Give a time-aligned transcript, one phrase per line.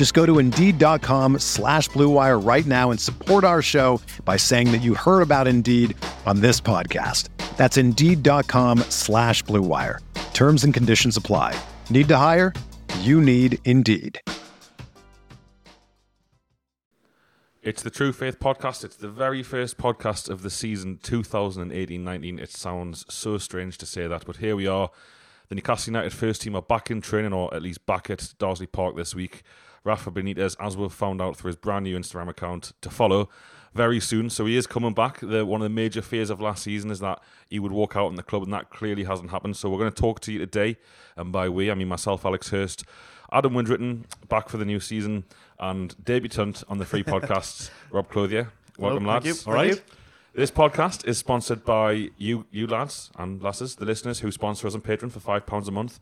[0.00, 4.80] Just go to Indeed.com slash BlueWire right now and support our show by saying that
[4.80, 7.28] you heard about Indeed on this podcast.
[7.58, 9.98] That's Indeed.com slash BlueWire.
[10.32, 11.54] Terms and conditions apply.
[11.90, 12.54] Need to hire?
[13.00, 14.18] You need Indeed.
[17.62, 18.84] It's the True Faith podcast.
[18.84, 22.38] It's the very first podcast of the season 2018 19.
[22.38, 24.88] It sounds so strange to say that, but here we are.
[25.50, 28.72] The Newcastle United first team are back in training, or at least back at Darsley
[28.72, 29.42] Park this week.
[29.84, 33.28] Rafa Benitez, as we've found out through his brand new Instagram account, to follow
[33.74, 34.30] very soon.
[34.30, 35.20] So he is coming back.
[35.20, 38.08] The, one of the major fears of last season is that he would walk out
[38.08, 39.56] in the club, and that clearly hasn't happened.
[39.56, 40.76] So we're going to talk to you today,
[41.16, 42.84] and by we, I mean myself, Alex Hurst,
[43.32, 45.24] Adam Windritton, back for the new season,
[45.58, 48.52] and debutant on the free podcasts, Rob Clothier.
[48.78, 49.46] Welcome, Hello, lads.
[49.46, 49.82] All right.
[50.32, 54.74] This podcast is sponsored by you, you lads and lasses, the listeners who sponsor us
[54.76, 55.98] on Patreon for five pounds a month.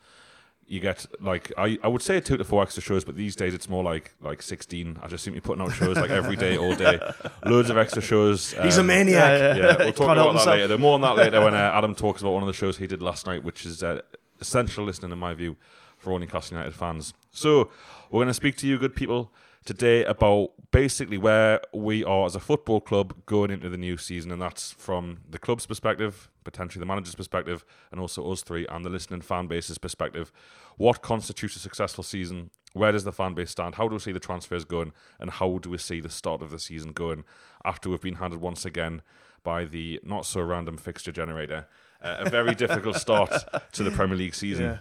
[0.70, 3.54] You get like I, I would say two to four extra shows, but these days
[3.54, 4.98] it's more like like sixteen.
[5.02, 7.00] I just seem to be putting out shows like every day, all day,
[7.46, 8.52] loads of extra shows.
[8.62, 9.40] He's a Um, maniac.
[9.40, 9.76] Yeah, yeah.
[9.78, 10.46] we'll talk about that himself.
[10.58, 10.76] later.
[10.78, 13.00] More on that later when uh, Adam talks about one of the shows he did
[13.00, 14.02] last night, which is uh,
[14.42, 15.56] essential listening, in my view,
[15.96, 17.14] for all Newcastle United fans.
[17.30, 17.70] So
[18.10, 19.32] we're going to speak to you, good people,
[19.68, 24.32] today about basically where we are as a football club going into the new season,
[24.32, 28.82] and that's from the club's perspective, potentially the manager's perspective, and also us three and
[28.82, 30.32] the listening fan base's perspective.
[30.78, 32.48] What constitutes a successful season?
[32.72, 33.74] Where does the fan base stand?
[33.74, 34.92] How do we see the transfers going?
[35.20, 37.24] And how do we see the start of the season going
[37.62, 39.02] after we've been handed once again
[39.42, 41.68] by the not so random fixture generator?
[42.00, 43.32] Uh, a very difficult start
[43.72, 44.78] to the Premier League season.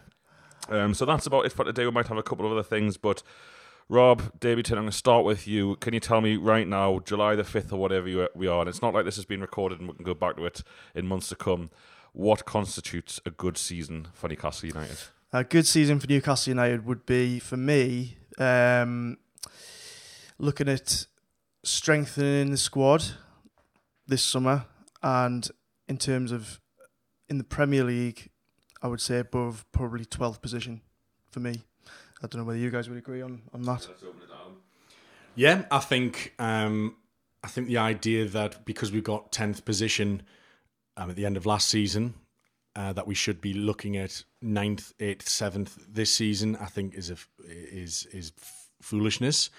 [0.70, 1.84] Um, so that's about it for today.
[1.84, 3.22] We might have a couple of other things, but
[3.90, 5.78] Rob, David, I'm going to start with you.
[5.78, 8.70] Can you tell me right now, July the 5th or whatever you, we are, and
[8.70, 10.62] it's not like this has been recorded and we can go back to it
[10.94, 11.70] in months to come,
[12.12, 14.98] what constitutes a good season for Newcastle United?
[15.32, 19.18] A good season for Newcastle United would be, for me, um,
[20.38, 21.08] looking at
[21.64, 23.06] strengthening the squad
[24.06, 24.66] this summer,
[25.02, 25.50] and
[25.88, 26.60] in terms of
[27.30, 28.30] in the Premier League,
[28.82, 30.82] I would say above probably 12th position
[31.30, 31.64] for me.
[32.22, 33.88] I don't know whether you guys would agree on, on that.
[35.36, 36.96] Yeah, I think um,
[37.44, 40.24] I think the idea that because we got tenth position
[40.96, 42.16] um, at the end of last season,
[42.76, 47.12] uh, that we should be looking at ninth, eighth, seventh this season, I think is
[47.12, 47.18] a
[47.48, 48.32] is is
[48.82, 49.50] foolishness,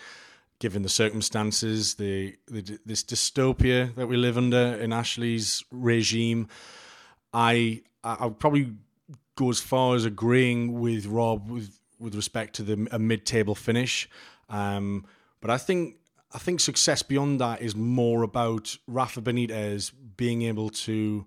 [0.59, 6.49] given the circumstances, the, the this dystopia that we live under in Ashley's regime.
[7.33, 8.73] I I would probably
[9.37, 13.55] go as far as agreeing with Rob with with respect to the a mid table
[13.55, 14.09] finish.
[14.49, 15.07] Um,
[15.41, 15.97] but I think
[16.33, 21.27] I think success beyond that is more about Rafa Benitez being able to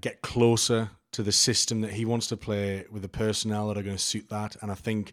[0.00, 3.82] get closer to the system that he wants to play with the personnel that are
[3.82, 4.56] going to suit that.
[4.62, 5.12] And I think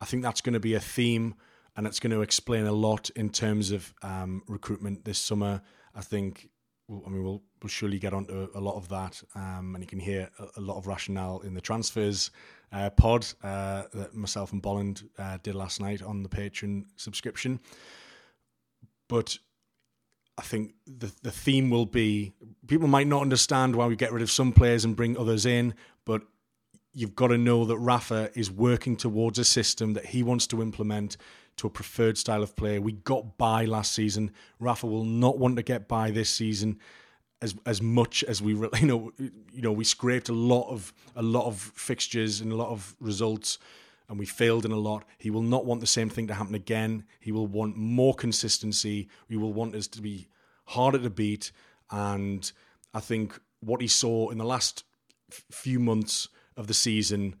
[0.00, 1.34] I think that's going to be a theme,
[1.76, 5.62] and it's going to explain a lot in terms of um, recruitment this summer.
[5.94, 6.48] I think.
[6.90, 10.00] I mean, we'll, we'll surely get onto a lot of that, um, and you can
[10.00, 12.30] hear a, a lot of rationale in the transfers
[12.72, 17.60] uh, pod uh, that myself and Bolland uh, did last night on the Patreon subscription.
[19.08, 19.38] But
[20.38, 22.32] I think the the theme will be
[22.66, 25.74] people might not understand why we get rid of some players and bring others in,
[26.04, 26.22] but
[26.92, 30.62] you've got to know that Rafa is working towards a system that he wants to
[30.62, 31.16] implement
[31.60, 32.78] to a preferred style of play.
[32.78, 34.32] We got by last season.
[34.58, 36.78] Rafa will not want to get by this season
[37.42, 41.22] as as much as we you know you know we scraped a lot of a
[41.22, 43.58] lot of fixtures and a lot of results
[44.08, 45.04] and we failed in a lot.
[45.18, 47.04] He will not want the same thing to happen again.
[47.20, 49.08] He will want more consistency.
[49.28, 50.26] We will want us to be
[50.64, 51.52] harder to beat.
[51.92, 52.50] And
[52.92, 54.82] I think what he saw in the last
[55.30, 57.36] f- few months of the season,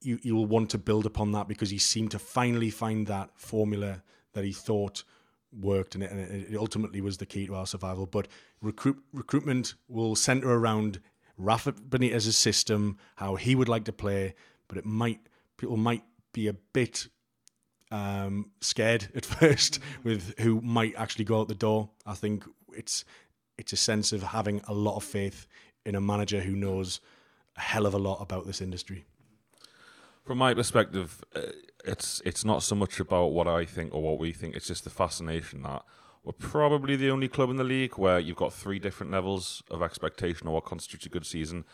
[0.00, 3.30] you, you will want to build upon that because he seemed to finally find that
[3.34, 4.02] formula
[4.34, 5.04] that he thought
[5.52, 8.06] worked, and it, and it ultimately was the key to our survival.
[8.06, 8.28] But
[8.60, 11.00] recruit recruitment will centre around
[11.36, 14.34] Rafa Benitez's system, how he would like to play,
[14.68, 15.20] but it might
[15.56, 16.02] people might
[16.32, 17.08] be a bit
[17.90, 21.90] um, scared at first with who might actually go out the door.
[22.06, 23.04] I think it's
[23.56, 25.46] it's a sense of having a lot of faith
[25.84, 27.00] in a manager who knows
[27.56, 29.04] a hell of a lot about this industry.
[30.28, 31.40] From my perspective, uh,
[31.86, 34.56] it's it's not so much about what I think or what we think.
[34.56, 35.82] It's just the fascination that
[36.22, 39.80] we're probably the only club in the league where you've got three different levels of
[39.80, 41.64] expectation or what constitutes a good season.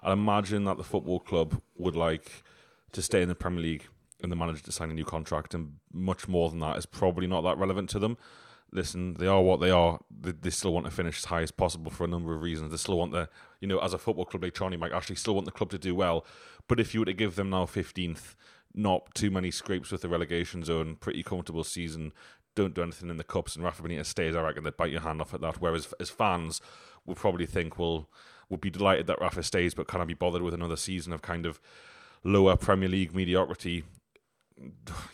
[0.00, 2.44] I imagine that the football club would like
[2.92, 3.88] to stay in the Premier League
[4.22, 7.26] and the manager to sign a new contract, and much more than that is probably
[7.26, 8.16] not that relevant to them.
[8.70, 9.98] Listen, they are what they are.
[10.10, 12.70] They, they still want to finish as high as possible for a number of reasons.
[12.70, 13.28] They still want the,
[13.60, 15.78] you know, as a football club like Charlie might actually still want the club to
[15.78, 16.24] do well.
[16.68, 18.34] But if you were to give them now 15th,
[18.74, 22.12] not too many scrapes with the relegation zone, pretty comfortable season,
[22.54, 25.00] don't do anything in the cups, and Rafa Benitez stays, I reckon they'd bite your
[25.00, 25.60] hand off at that.
[25.60, 26.60] Whereas as fans,
[27.04, 28.08] we'll probably think, well,
[28.48, 31.22] would be delighted that Rafa stays, but can I be bothered with another season of
[31.22, 31.60] kind of
[32.22, 33.84] lower Premier League mediocrity?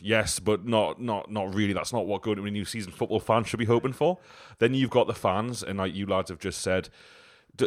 [0.00, 1.72] yes, but not not not really.
[1.72, 4.18] That's not what going to a new season football fans should be hoping for.
[4.58, 6.88] Then you've got the fans, and like you lads have just said,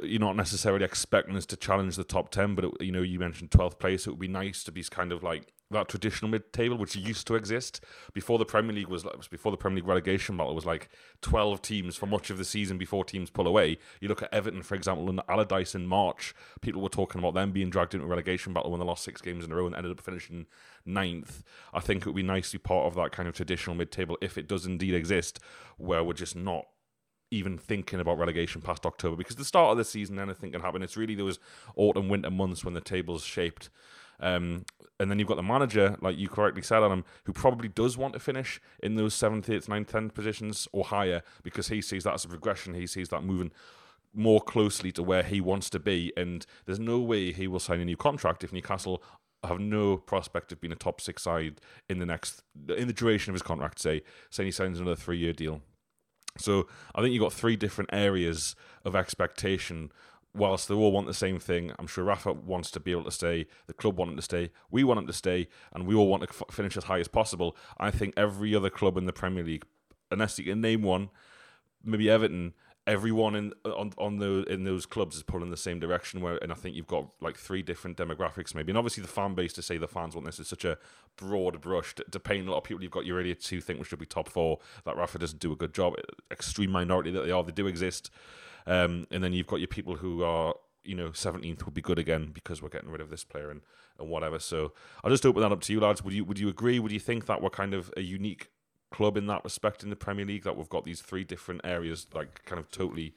[0.04, 3.20] you're not necessarily expecting us to challenge the top 10 but it, you know you
[3.20, 6.78] mentioned 12th place it would be nice to be kind of like that traditional mid-table
[6.78, 7.84] which used to exist
[8.14, 10.56] before the Premier League was before the Premier League relegation battle.
[10.56, 10.90] Was like
[11.22, 13.78] 12 teams for much of the season before teams pull away.
[14.00, 17.52] You look at Everton for example in Allardyce in March people were talking about them
[17.52, 19.76] being dragged into a relegation battle when they lost six games in a row and
[19.76, 20.46] ended up finishing
[20.86, 21.44] ninth.
[21.74, 24.18] I think it would be nice to be part of that kind of traditional mid-table
[24.22, 25.40] if it does indeed exist
[25.78, 26.68] where we're just not
[27.34, 30.84] even thinking about relegation past October because the start of the season anything can happen.
[30.84, 31.40] It's really those
[31.76, 33.70] autumn winter months when the table's shaped.
[34.20, 34.66] Um,
[35.00, 38.14] and then you've got the manager, like you correctly said, Adam, who probably does want
[38.14, 42.14] to finish in those seventh, eighth, ninth, tenth positions or higher because he sees that
[42.14, 42.76] as a progression.
[42.76, 43.52] He sees that moving
[44.14, 46.14] more closely to where he wants to be.
[46.16, 49.04] And there's no way he will sign a new contract if Newcastle
[49.44, 51.60] have no prospect of being a top six side
[51.90, 52.44] in the next
[52.78, 53.80] in the duration of his contract.
[53.80, 55.62] Say, say he signs another three year deal.
[56.38, 59.92] So I think you've got three different areas of expectation.
[60.36, 63.12] Whilst they all want the same thing, I'm sure Rafa wants to be able to
[63.12, 63.46] stay.
[63.68, 64.50] The club want him to stay.
[64.72, 67.08] We want him to stay, and we all want to f- finish as high as
[67.08, 67.56] possible.
[67.78, 69.66] I think every other club in the Premier League,
[70.10, 71.12] unless you can name one,
[71.84, 72.54] maybe Everton,
[72.86, 76.22] everyone in on on the in those clubs is pulling the same direction.
[76.22, 79.34] Where and I think you've got like three different demographics maybe, and obviously the fan
[79.34, 80.78] base to say the fans want this is such a
[81.16, 82.84] broad brush to, to paint a lot of people.
[82.84, 84.60] You've got your idiots who think we should be top four.
[84.86, 85.96] That Rafa doesn't do a good job.
[86.32, 88.10] Extreme minority that they are, they do exist.
[88.66, 92.00] Um, and then you've got your people who are you know, 17th would be good
[92.00, 93.62] again because we're getting rid of this player and,
[94.00, 94.40] and whatever.
[94.40, 96.04] So I'll just open that up to you, lads.
[96.04, 96.80] Would you would you agree?
[96.80, 98.50] Would you think that we're kind of a unique
[98.94, 102.08] club in that respect in the Premier League that we've got these three different areas
[102.14, 103.14] like kind of totally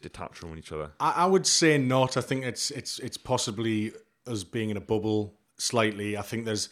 [0.00, 0.92] detached from each other?
[1.00, 2.16] I, I would say not.
[2.16, 3.92] I think it's it's it's possibly
[4.26, 6.16] us being in a bubble slightly.
[6.16, 6.68] I think there's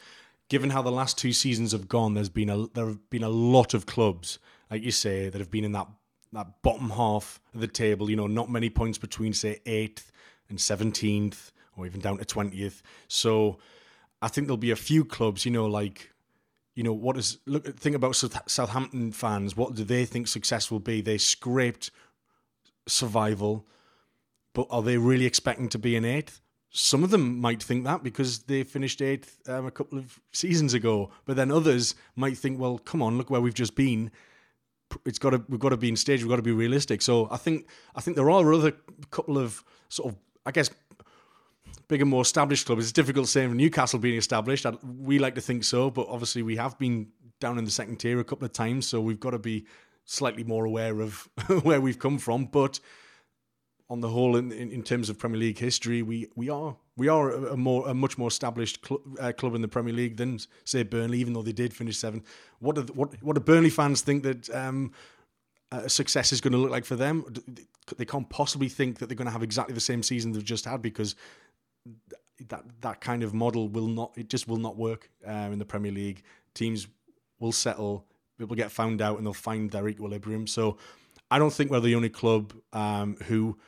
[0.48, 3.30] given how the last two seasons have gone, there's been a there have been a
[3.30, 4.38] lot of clubs,
[4.70, 5.88] like you say, that have been in that
[6.32, 8.08] that bottom half of the table.
[8.08, 10.12] You know, not many points between say eighth
[10.48, 12.82] and seventeenth, or even down to twentieth.
[13.08, 13.58] So
[14.20, 16.12] I think there'll be a few clubs, you know, like
[16.74, 19.56] you know, what is look think about Southampton fans.
[19.56, 21.00] What do they think success will be?
[21.00, 21.90] They scraped
[22.86, 23.66] survival,
[24.54, 26.40] but are they really expecting to be in eighth?
[26.70, 30.72] Some of them might think that because they finished eighth um, a couple of seasons
[30.72, 34.10] ago, but then others might think, well, come on, look where we've just been.
[35.04, 36.22] It's got to we've got to be in stage.
[36.22, 37.02] We've got to be realistic.
[37.02, 38.72] So I think I think there are other
[39.10, 40.70] couple of sort of I guess
[41.88, 42.78] bigger, more established club.
[42.78, 44.66] It's difficult saying for Newcastle being established.
[44.82, 47.08] We like to think so, but obviously we have been
[47.40, 49.66] down in the second tier a couple of times, so we've got to be
[50.04, 51.28] slightly more aware of
[51.62, 52.46] where we've come from.
[52.46, 52.80] But
[53.90, 57.08] on the whole, in, in, in, terms of Premier League history, we, we are we
[57.08, 60.38] are a, more a much more established cl- uh, club in the Premier League than
[60.64, 62.24] say Burnley, even though they did finish seventh.
[62.60, 64.48] What do what what do Burnley fans think that?
[64.54, 64.92] Um,
[65.72, 67.24] uh, success is going to look like for them.
[67.96, 70.66] They can't possibly think that they're going to have exactly the same season they've just
[70.66, 71.16] had because
[72.48, 75.64] that that kind of model will not it just will not work uh, in the
[75.64, 76.22] Premier League.
[76.54, 76.86] Teams
[77.38, 78.06] will settle,
[78.38, 80.46] people get found out, and they'll find their equilibrium.
[80.46, 80.76] So
[81.30, 83.58] I don't think we're the only club um, who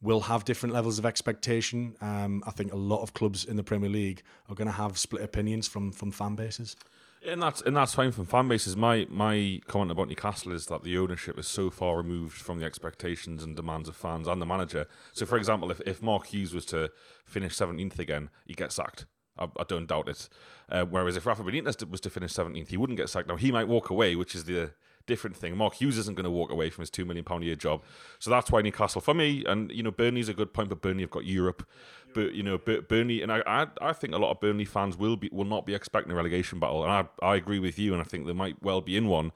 [0.00, 1.96] will have different levels of expectation.
[2.00, 4.98] Um, I think a lot of clubs in the Premier League are going to have
[4.98, 6.76] split opinions from from fan bases.
[7.24, 8.76] And that's and that's fine from fan bases.
[8.76, 12.66] My my comment about Newcastle is that the ownership is so far removed from the
[12.66, 14.86] expectations and demands of fans and the manager.
[15.12, 16.90] So, for example, if, if Mark Hughes was to
[17.24, 19.06] finish seventeenth again, he gets sacked.
[19.38, 20.28] I, I don't doubt it.
[20.68, 23.28] Uh, whereas if Rafa Benitez was to finish seventeenth, he wouldn't get sacked.
[23.28, 24.72] Now he might walk away, which is the
[25.06, 25.56] different thing.
[25.56, 27.82] Mark Hughes isn't going to walk away from his two million pound a year job,
[28.18, 29.44] so that's why Newcastle for me.
[29.46, 31.66] And you know, Burnley's a good point, but Burnley have got Europe.
[32.14, 35.16] But you know, Burnley, and I, I, I think a lot of Burnley fans will
[35.16, 38.00] be will not be expecting a relegation battle, and I, I agree with you, and
[38.00, 39.32] I think they might well be in one.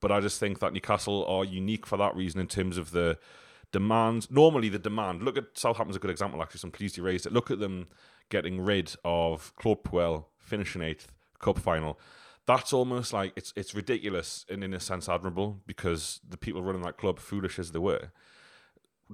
[0.00, 3.18] But I just think that Newcastle are unique for that reason in terms of the
[3.72, 4.30] demand.
[4.30, 5.22] Normally, the demand.
[5.22, 6.42] Look at Southampton's a good example.
[6.42, 7.32] Actually, so I'm pleased you raised it.
[7.32, 7.88] Look at them
[8.30, 11.98] getting rid of Claude Puel, finishing eighth, cup final
[12.46, 16.82] that's almost like it's it's ridiculous and in a sense admirable because the people running
[16.82, 18.10] that club, foolish as they were,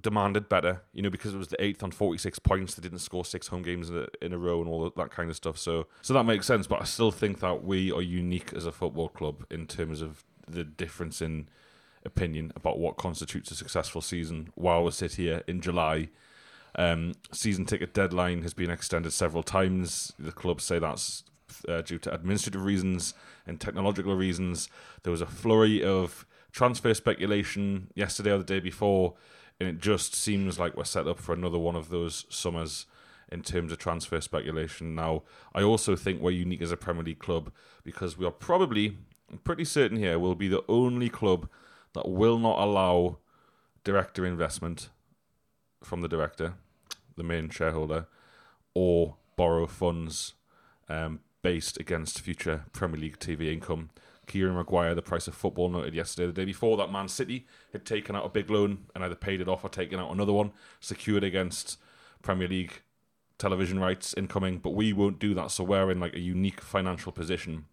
[0.00, 0.82] demanded better.
[0.92, 3.48] You know, because it was the eighth on forty six points, they didn't score six
[3.48, 3.90] home games
[4.22, 5.58] in a row and all that kind of stuff.
[5.58, 6.66] So so that makes sense.
[6.66, 10.24] But I still think that we are unique as a football club in terms of
[10.48, 11.48] the difference in
[12.04, 14.50] opinion about what constitutes a successful season.
[14.54, 16.08] While we sit here in July.
[16.78, 20.12] Um, season ticket deadline has been extended several times.
[20.18, 21.24] The clubs say that's
[21.68, 23.14] uh, due to administrative reasons
[23.46, 24.68] and technological reasons.
[25.02, 29.14] There was a flurry of transfer speculation yesterday or the day before,
[29.60, 32.86] and it just seems like we're set up for another one of those summers
[33.30, 34.94] in terms of transfer speculation.
[34.94, 35.22] Now,
[35.54, 38.98] I also think we're unique as a Premier League club because we are probably,
[39.30, 41.48] I'm pretty certain here, will be the only club
[41.94, 43.18] that will not allow
[43.84, 44.90] director investment
[45.82, 46.54] from the director,
[47.16, 48.06] the main shareholder,
[48.74, 50.34] or borrow funds
[50.88, 53.88] um, based against future Premier League TV income.
[54.26, 57.84] Kieran Maguire, the price of football, noted yesterday, the day before, that Man City had
[57.84, 60.50] taken out a big loan and either paid it off or taken out another one,
[60.80, 61.78] secured against
[62.20, 62.82] Premier League
[63.38, 64.58] television rights incoming.
[64.58, 67.66] But we won't do that, so we're in like a unique financial position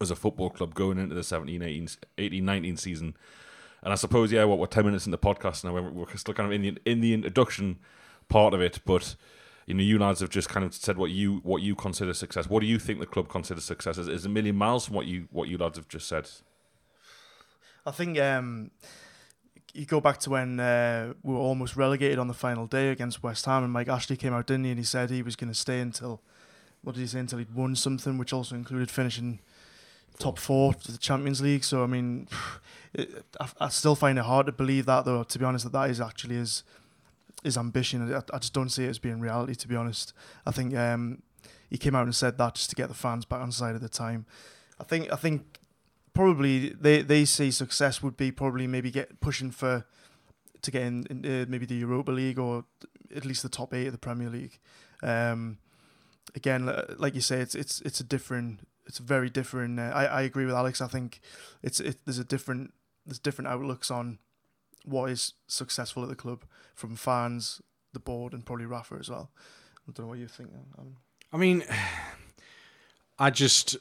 [0.00, 3.16] as a football club going into the 17, 18, 18 19 season.
[3.82, 6.46] And I suppose, yeah, what we're 10 minutes in the podcast now, we're still kind
[6.46, 7.80] of in the, in the introduction
[8.28, 9.16] part of it, but
[9.66, 12.48] you know, you lads have just kind of said what you what you consider success.
[12.48, 13.98] What do you think the club considers success?
[13.98, 16.28] Is, is a million miles from what you what you lads have just said?
[17.84, 18.70] I think um,
[19.72, 23.22] you go back to when uh, we were almost relegated on the final day against
[23.22, 24.70] West Ham, and Mike Ashley came out, didn't he?
[24.70, 26.20] And he said he was going to stay until
[26.82, 27.20] what did he say?
[27.20, 29.40] Until he'd won something, which also included finishing
[30.18, 31.64] top four to the Champions League.
[31.64, 32.28] So I mean,
[32.92, 35.22] it, I, I, still find it hard to believe that, though.
[35.22, 36.62] To be honest, that that is actually his
[37.42, 38.12] his ambition.
[38.12, 40.12] I, I, just don't see it as being reality, to be honest.
[40.46, 41.22] I think um,
[41.70, 43.80] he came out and said that just to get the fans back on side at
[43.80, 44.26] the time.
[44.80, 45.58] I think I think
[46.14, 49.86] probably they, they see success would be probably maybe get pushing for
[50.62, 52.64] to get in, in uh, maybe the Europa League or
[53.14, 54.58] at least the top eight of the Premier League.
[55.02, 55.58] Um,
[56.34, 59.80] again, like you say, it's it's it's a different, it's a very different.
[59.80, 60.80] Uh, I I agree with Alex.
[60.80, 61.20] I think
[61.62, 62.72] it's it, there's a different
[63.04, 64.18] there's different outlooks on
[64.84, 67.60] what is successful at the club from fans,
[67.92, 69.30] the board, and probably Rafa as well.
[69.88, 70.50] I don't know what you think.
[71.32, 71.64] I mean,
[73.18, 73.76] I just,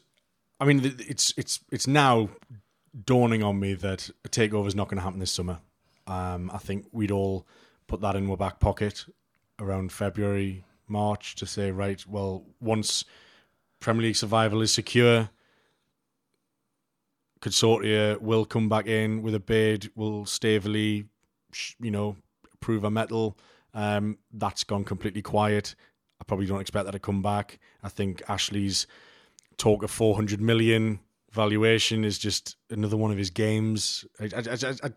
[0.59, 2.29] I mean, it's it's it's now
[3.05, 5.59] dawning on me that a takeover is not going to happen this summer.
[6.07, 7.47] Um, I think we'd all
[7.87, 9.05] put that in our back pocket
[9.59, 13.05] around February, March to say, right, well, once
[13.79, 15.29] Premier League survival is secure,
[17.41, 21.05] Consortia will come back in with a bid, will Staveley,
[21.79, 22.15] you know,
[22.59, 23.37] prove a metal.
[23.73, 25.75] Um, that's gone completely quiet.
[26.19, 27.59] I probably don't expect that to come back.
[27.83, 28.85] I think Ashley's
[29.57, 30.99] talk of 400 million
[31.31, 34.05] valuation is just another one of his games.
[34.19, 34.91] I, I, I,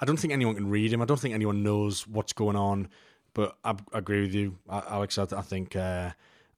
[0.00, 1.02] I, don't think anyone can read him.
[1.02, 2.88] I don't think anyone knows what's going on.
[3.34, 5.18] But I, agree with you, Alex.
[5.18, 6.10] I, think uh,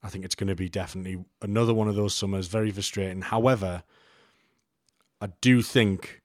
[0.03, 2.47] I think it's going to be definitely another one of those summers.
[2.47, 3.21] Very frustrating.
[3.21, 3.83] However,
[5.23, 6.21] I do think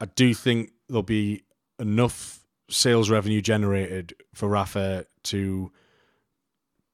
[0.00, 1.42] I do think there'll be
[1.80, 5.72] enough sales revenue generated for Rafa to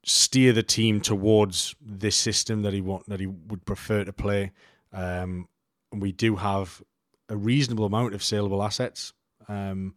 [0.07, 4.53] steer the team towards this system that he want that he would prefer to play.
[4.91, 5.49] Um,
[5.93, 6.83] and we do have
[7.29, 9.13] a reasonable amount of saleable assets
[9.49, 9.95] um,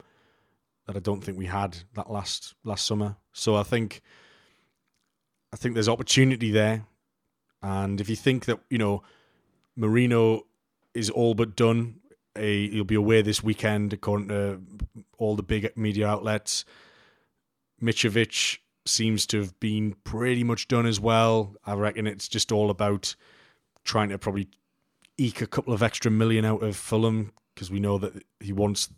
[0.86, 3.16] that I don't think we had that last last summer.
[3.32, 4.02] So I think
[5.50, 6.84] I think there's opportunity there.
[7.62, 9.02] And if you think that you know
[9.74, 10.42] Merino
[10.94, 12.00] is all but done.
[12.36, 14.60] He'll be away this weekend, according to
[15.18, 16.64] all the big media outlets.
[17.82, 21.54] Mitrovic seems to have been pretty much done as well.
[21.66, 23.14] I reckon it's just all about
[23.84, 24.48] trying to probably
[25.16, 28.88] eke a couple of extra million out of Fulham because we know that he wants.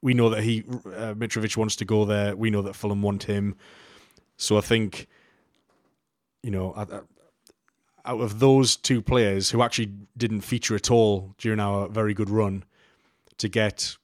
[0.00, 2.36] We know that he uh, Mitrovic wants to go there.
[2.36, 3.56] We know that Fulham want him.
[4.36, 5.06] So I think,
[6.42, 6.72] you know,
[8.04, 12.30] out of those two players who actually didn't feature at all during our very good
[12.30, 12.64] run
[13.38, 13.96] to get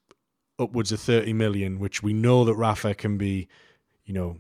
[0.58, 3.48] upwards of 30 million, which we know that Rafa can be,
[4.04, 4.38] you know,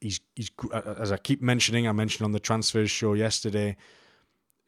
[0.00, 0.50] he's, he's
[0.98, 3.76] as I keep mentioning, I mentioned on the transfers show yesterday,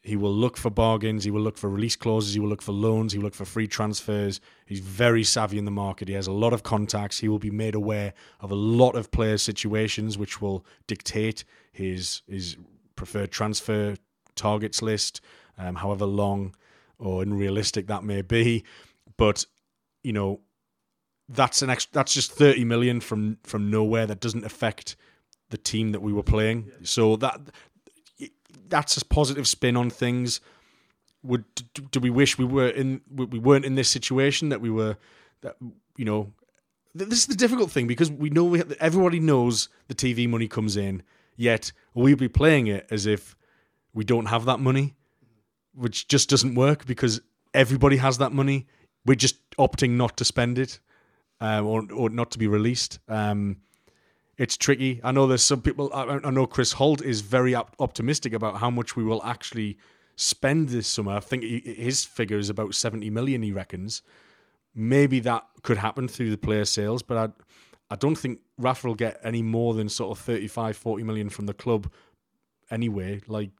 [0.03, 1.23] He will look for bargains.
[1.23, 2.33] He will look for release clauses.
[2.33, 3.13] He will look for loans.
[3.13, 4.41] He will look for free transfers.
[4.65, 6.09] He's very savvy in the market.
[6.09, 7.19] He has a lot of contacts.
[7.19, 12.21] He will be made aware of a lot of players' situations, which will dictate his
[12.27, 12.57] his
[13.03, 13.95] preferred transfer
[14.35, 15.19] targets list,
[15.57, 16.55] um, however long
[16.97, 18.63] or unrealistic that may be.
[19.17, 19.45] But
[20.03, 20.39] you know,
[21.27, 24.05] that's an extra, that's just thirty million from from nowhere.
[24.05, 24.95] That doesn't affect
[25.49, 26.71] the team that we were playing.
[26.83, 27.41] So that
[28.69, 30.39] that's a positive spin on things.
[31.23, 31.45] Would
[31.91, 34.97] do we wish we were in we weren't in this situation that we were
[35.41, 35.57] that
[35.97, 36.33] you know
[36.95, 40.47] this is the difficult thing because we know we have, everybody knows the TV money
[40.47, 41.01] comes in
[41.35, 43.35] yet we'll be playing it as if
[43.93, 44.95] we don't have that money
[45.73, 47.21] which just doesn't work because
[47.53, 48.67] everybody has that money
[49.05, 50.79] we're just opting not to spend it
[51.41, 53.57] uh, or or not to be released um,
[54.37, 54.99] it's tricky.
[55.03, 55.91] I know there's some people.
[55.93, 59.77] I, I know Chris Holt is very op- optimistic about how much we will actually
[60.15, 61.13] spend this summer.
[61.13, 63.43] I think he, his figure is about 70 million.
[63.43, 64.01] He reckons
[64.75, 67.17] maybe that could happen through the player sales, but
[67.93, 71.45] I, don't think Rafa will get any more than sort of 35, 40 million from
[71.45, 71.91] the club
[72.71, 73.21] anyway.
[73.27, 73.51] Like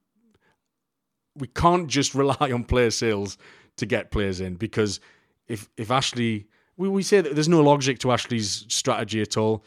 [1.36, 3.38] we can't just rely on player sales
[3.78, 5.00] to get players in because
[5.48, 6.48] if if Ashley,
[6.78, 9.64] we, we say that there's no logic to Ashley's strategy at all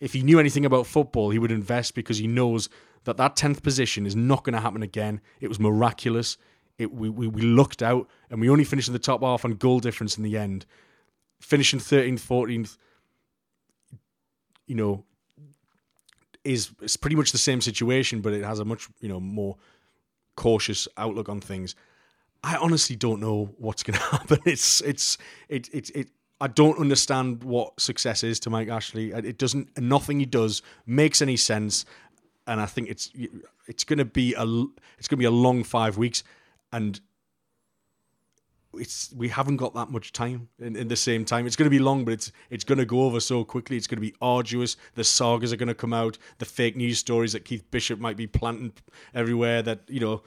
[0.00, 2.68] if he knew anything about football, he would invest because he knows
[3.04, 5.20] that that 10th position is not going to happen again.
[5.40, 6.38] It was miraculous.
[6.78, 9.52] It, we, we, we looked out and we only finished in the top half on
[9.52, 10.64] goal difference in the end.
[11.40, 12.76] Finishing 13th, 14th,
[14.70, 15.04] you know,
[16.44, 19.56] is it's pretty much the same situation, but it has a much, you know, more
[20.36, 21.74] cautious outlook on things.
[22.44, 24.38] I honestly don't know what's going to happen.
[24.46, 26.08] It's it's it it it
[26.40, 29.10] I don't understand what success is to Mike Ashley.
[29.10, 29.76] It doesn't.
[29.76, 31.84] Nothing he does makes any sense,
[32.46, 33.10] and I think it's
[33.66, 34.44] it's going to be a
[34.98, 36.22] it's going to be a long five weeks,
[36.72, 37.00] and
[38.74, 41.46] it's we haven't got that much time in, in the same time.
[41.46, 43.76] It's going to be long, but it's it's going to go over so quickly.
[43.76, 44.76] It's going to be arduous.
[44.94, 46.18] The sagas are going to come out.
[46.38, 48.72] The fake news stories that Keith Bishop might be planting
[49.14, 49.62] everywhere.
[49.62, 50.22] That you know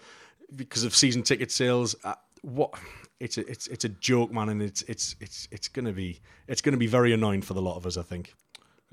[0.56, 1.96] because of season ticket sales.
[2.04, 2.74] Uh, what
[3.20, 6.62] it's a it's it's a joke, man, and it's it's it's it's gonna be it's
[6.62, 7.98] gonna be very annoying for the lot of us.
[7.98, 8.34] I think.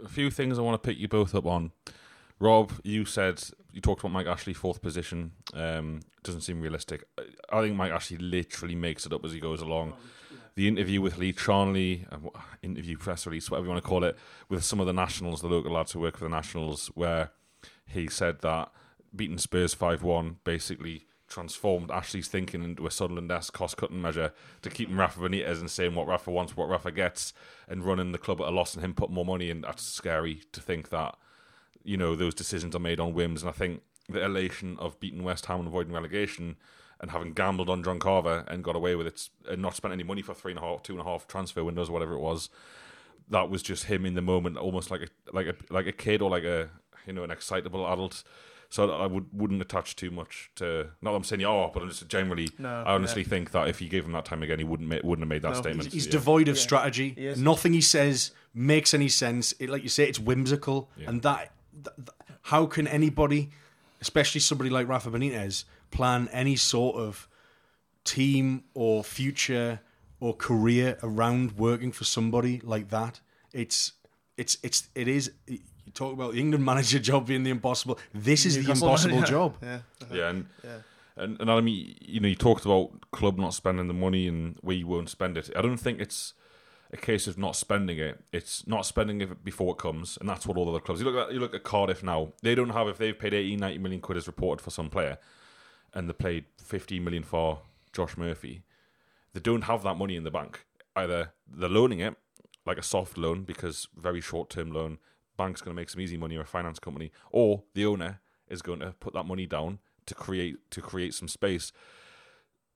[0.03, 1.73] A few things I want to pick you both up on.
[2.41, 5.33] Rob, you said you talked about Mike Ashley fourth position.
[5.55, 7.05] Um, doesn't seem realistic.
[7.53, 9.93] I think Mike Ashley literally makes it up as he goes along.
[10.57, 12.17] The interview with Lee Charnley, uh,
[12.63, 15.49] interview press release, whatever you want to call it, with some of the Nationals, the
[15.49, 17.31] local lads who work for the Nationals, where
[17.87, 18.71] he said that
[19.15, 24.89] beating Spurs five one basically transformed Ashley's thinking into a Sunderland-esque cost-cutting measure to keep
[24.91, 27.33] Rafa Benitez and saying what Rafa wants, what Rafa gets,
[27.69, 29.61] and running the club at a loss and him put more money in.
[29.61, 31.17] That's scary to think that,
[31.85, 33.43] you know, those decisions are made on whims.
[33.43, 36.57] And I think the elation of beating West Ham and avoiding relegation
[37.01, 40.03] and having gambled on John Carver and got away with it and not spent any
[40.03, 42.51] money for three and a half, two and a half transfer windows, whatever it was,
[43.29, 46.21] that was just him in the moment, almost like a like a like a kid
[46.21, 46.69] or like a
[47.07, 48.23] you know an excitable adult
[48.71, 50.91] so I would wouldn't attach too much to.
[51.03, 52.49] Not that I'm saying oh, but I'm just generally.
[52.57, 53.29] No, I honestly yeah.
[53.29, 55.43] think that if you gave him that time again, he wouldn't ma- wouldn't have made
[55.43, 55.85] that No, statement.
[55.87, 56.13] He's, he's Yeah.
[56.13, 56.63] devoid of Yeah.
[56.63, 57.15] strategy.
[57.17, 57.35] He.
[57.35, 59.53] Nothing he says makes any sense.
[59.59, 62.09] It, like you say, it's whimsical, and that, th- th-
[62.43, 63.51] how can anybody,
[64.01, 67.29] especially somebody like Rafa Benitez, plan any sort of
[68.05, 69.81] team or future
[70.21, 73.21] or career around working for somebody like that?
[73.53, 73.93] It's
[74.37, 75.33] it's it's it is.
[75.47, 75.59] You
[75.95, 77.99] talk about the England manager job being the impossible.
[78.15, 79.25] This is the impossible yeah.
[79.25, 79.57] job.
[79.63, 79.79] Yeah.
[80.13, 80.79] Yeah, and, Yeah.
[81.17, 84.57] and and I mean, you know, you talked about club not spending the money and
[84.63, 85.51] we won't spend it.
[85.57, 86.35] I don't think it's
[86.93, 88.23] a case of not spending it.
[88.33, 91.01] It's not spending it before it comes, and that's what all other clubs.
[91.01, 92.33] You look at you look at Cardiff now.
[92.43, 95.19] They don't have if they've paid 80, 90 million quid as reported for some player,
[95.95, 97.61] and they played 15 million for
[97.93, 98.63] Josh Murphy.
[99.33, 100.67] They don't have that money in the bank.
[100.97, 102.17] Either they're loaning it
[102.67, 104.99] like a soft loan because very short term loan.
[105.37, 108.63] Bank's going to make some easy money or a finance company, or the owner is
[108.63, 111.73] going to put that money down to create to create some space.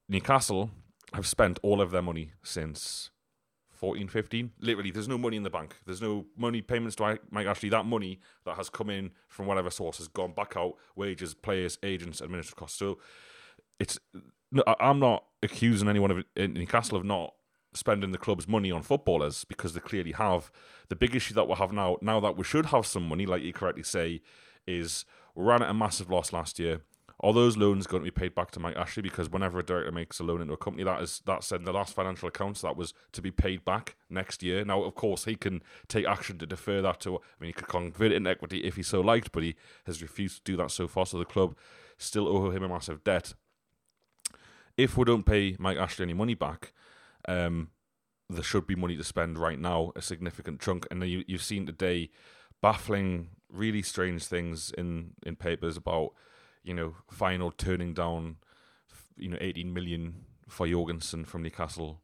[0.09, 0.71] Newcastle
[1.15, 3.11] have spent all of their money since
[3.75, 4.53] 14, 15.
[4.61, 5.77] Literally, there's no money in the bank.
[5.85, 7.69] There's no money payments to Mike Ashley.
[7.69, 11.79] That money that has come in from whatever source has gone back out, wages, players,
[11.83, 12.79] agents, administrative costs.
[12.79, 12.99] So
[13.79, 13.99] it's
[14.53, 17.35] no, I'm not accusing anyone of in Newcastle of not
[17.75, 20.51] spending the club's money on footballers because they clearly have.
[20.89, 23.43] The big issue that we have now, now that we should have some money, like
[23.43, 24.23] you correctly say,
[24.67, 26.83] is we ran at a massive loss last year.
[27.25, 29.91] All those loans going to be paid back to Mike Ashley because whenever a director
[29.91, 32.61] makes a loan into a company, that is that said in the last financial accounts
[32.61, 34.63] that was to be paid back next year.
[34.63, 37.17] Now, of course, he can take action to defer that to.
[37.17, 39.55] I mean, he could convert it into equity if he so liked, but he
[39.87, 41.07] has refused to do that so far.
[41.07, 41.57] So the club
[41.97, 43.33] still owe him a massive debt.
[44.77, 46.73] if we don't pay Mike Ashley any money back,
[47.29, 47.71] um,
[48.29, 50.87] there should be money to spend right now, a significant chunk.
[50.91, 52.11] And you, you've seen today
[52.61, 56.13] baffling, really strange things in, in papers about,
[56.65, 58.37] you know, Feyenoord turning down,
[59.17, 62.01] you know, 18 million for Jorgensen from Newcastle.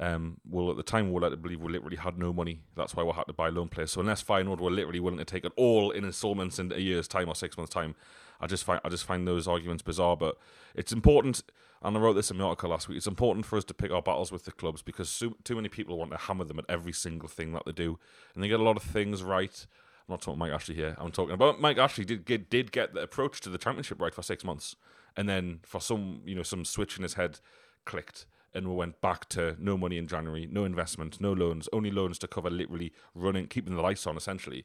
[0.00, 2.60] Um, well, at the time, we are led to believe we literally had no money.
[2.76, 3.92] That's why we had to buy loan players.
[3.92, 7.08] So unless Feyenoord were literally willing to take it all in installments in a year's
[7.08, 7.94] time or six months' time,
[8.40, 10.16] I just find I just find those arguments bizarre.
[10.16, 10.36] But
[10.74, 11.42] it's important,
[11.82, 12.96] and I wrote this in my article last week.
[12.96, 15.68] It's important for us to pick our battles with the clubs because so, too many
[15.68, 17.98] people want to hammer them at every single thing that they do,
[18.34, 19.66] and they get a lot of things right.
[20.08, 20.96] I'm not talking Mike Ashley here.
[20.98, 24.14] I'm talking about Mike Ashley did get, did get the approach to the championship right
[24.14, 24.74] for six months,
[25.16, 27.40] and then for some you know some switch in his head
[27.84, 31.90] clicked and we went back to no money in January, no investment, no loans, only
[31.90, 34.64] loans to cover literally running, keeping the lights on essentially.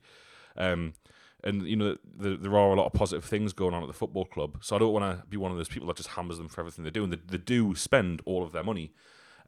[0.56, 0.94] Um,
[1.44, 3.94] and you know the, there are a lot of positive things going on at the
[3.94, 4.60] football club.
[4.62, 6.62] So I don't want to be one of those people that just hammers them for
[6.62, 7.04] everything they do.
[7.04, 8.94] And they, they do spend all of their money,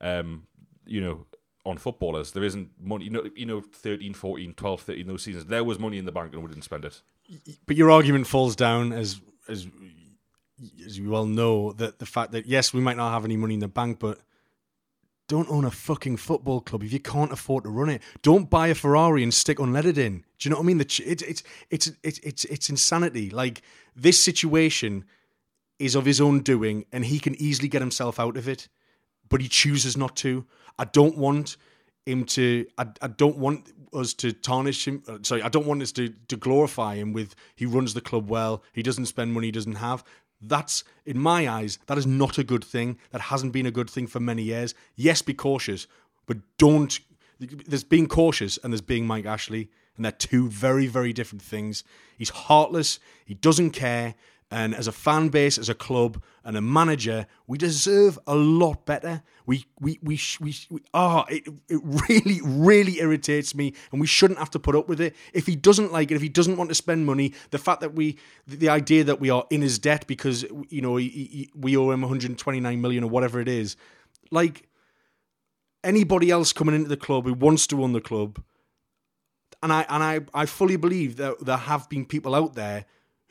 [0.01, 0.47] um,
[0.86, 1.25] you know,
[1.65, 2.32] on footballers.
[2.32, 5.45] There isn't money, you know, you know, 13, 14, 12, 13, those seasons.
[5.45, 7.01] There was money in the bank and we didn't spend it.
[7.65, 9.67] But your argument falls down as as
[10.86, 13.56] as you well know that the fact that yes, we might not have any money
[13.56, 14.19] in the bank, but
[15.28, 18.01] don't own a fucking football club if you can't afford to run it.
[18.21, 20.23] Don't buy a Ferrari and stick unleaded in.
[20.38, 20.82] Do you know what I mean?
[20.82, 23.32] It's it's it's it's it's it's, it's insanity.
[23.32, 23.62] Like
[23.95, 25.06] this situation
[25.80, 28.69] is of his own doing, and he can easily get himself out of it,
[29.30, 30.45] but he chooses not to.
[30.77, 31.57] I don't want
[32.05, 32.65] him to.
[32.77, 35.03] I, I don't want us to tarnish him.
[35.07, 38.29] Uh, sorry, I don't want us to to glorify him with he runs the club
[38.29, 38.63] well.
[38.73, 40.03] He doesn't spend money he doesn't have.
[40.41, 42.99] That's, in my eyes, that is not a good thing.
[43.11, 44.75] That hasn't been a good thing for many years.
[44.95, 45.88] Yes, be cautious,
[46.25, 46.99] but don't.
[47.39, 51.83] There's being cautious and there's being Mike Ashley, and they're two very, very different things.
[52.17, 54.15] He's heartless, he doesn't care,
[54.56, 58.86] and as a fan base, as a club, and a manager, we deserve a lot
[58.86, 59.22] better.
[59.46, 64.39] We we we we, we oh, it, it really really irritates me, and we shouldn't
[64.39, 65.13] have to put up with it.
[65.34, 67.96] If he doesn't like it, if he doesn't want to spend money, the fact that
[67.96, 71.76] we, the idea that we are in his debt because you know he, he, we
[71.76, 73.76] owe him 129 million or whatever it is,
[74.32, 74.70] like
[75.84, 78.41] anybody else coming into the club who wants to own the club.
[79.62, 82.86] And I and I, I fully believe that there have been people out there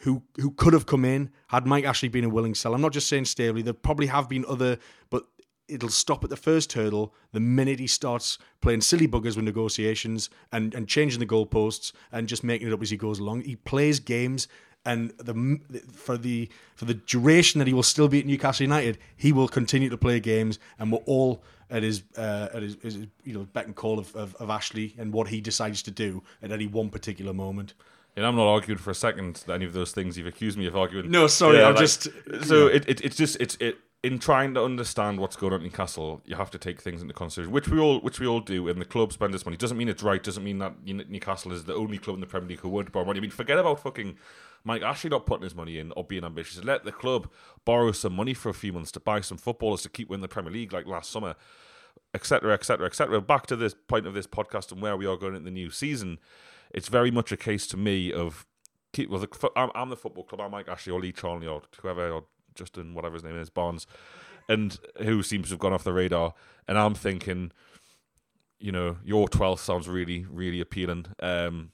[0.05, 2.77] who who could have come in had Mike Ashley been a willing seller.
[2.77, 3.63] I'm not just saying Staveley.
[3.63, 4.79] There probably have been other,
[5.11, 5.25] but
[5.67, 10.29] it'll stop at the first hurdle the minute he starts playing silly buggers with negotiations
[10.53, 13.43] and, and changing the goalposts and just making it up as he goes along.
[13.43, 14.47] He plays games
[14.85, 15.59] and the
[15.91, 19.49] for the for the duration that he will still be at Newcastle United, he will
[19.49, 23.45] continue to play games, and we're all at his uh, at his, his, you know
[23.55, 26.67] beck and call of, of, of Ashley and what he decides to do at any
[26.67, 27.73] one particular moment.
[28.17, 30.67] And I'm not arguing for a second that any of those things you've accused me
[30.67, 31.11] of arguing.
[31.11, 32.09] No, sorry, yeah, I'm like, just.
[32.43, 32.77] So yeah.
[32.77, 36.21] it, it, it's just it's it in trying to understand what's going on in Newcastle,
[36.27, 38.69] you have to take things into consideration, which we all which we all do.
[38.69, 40.23] And the club spend this money doesn't mean it's right.
[40.23, 43.07] Doesn't mean that Newcastle is the only club in the Premier League who would borrow
[43.07, 43.19] money.
[43.19, 44.19] I mean, forget about fucking
[44.63, 46.63] Mike Ashley not putting his money in or being ambitious.
[46.63, 47.31] Let the club
[47.65, 50.29] borrow some money for a few months to buy some footballers to keep winning the
[50.29, 51.35] Premier League like last summer,
[52.13, 53.23] etc., etc., etc.
[53.23, 55.71] Back to this point of this podcast and where we are going in the new
[55.71, 56.19] season.
[56.75, 58.47] It's very much a case to me of
[58.93, 59.09] keep.
[59.09, 60.41] Well, the, I'm, I'm, the football club.
[60.41, 63.87] I'm Mike Ashley or Lee Charnley or whoever or Justin, whatever his name is, Barnes,
[64.49, 66.35] and who seems to have gone off the radar.
[66.67, 67.53] And I'm thinking,
[68.59, 71.07] you know, your 12th sounds really, really appealing.
[71.21, 71.71] Um,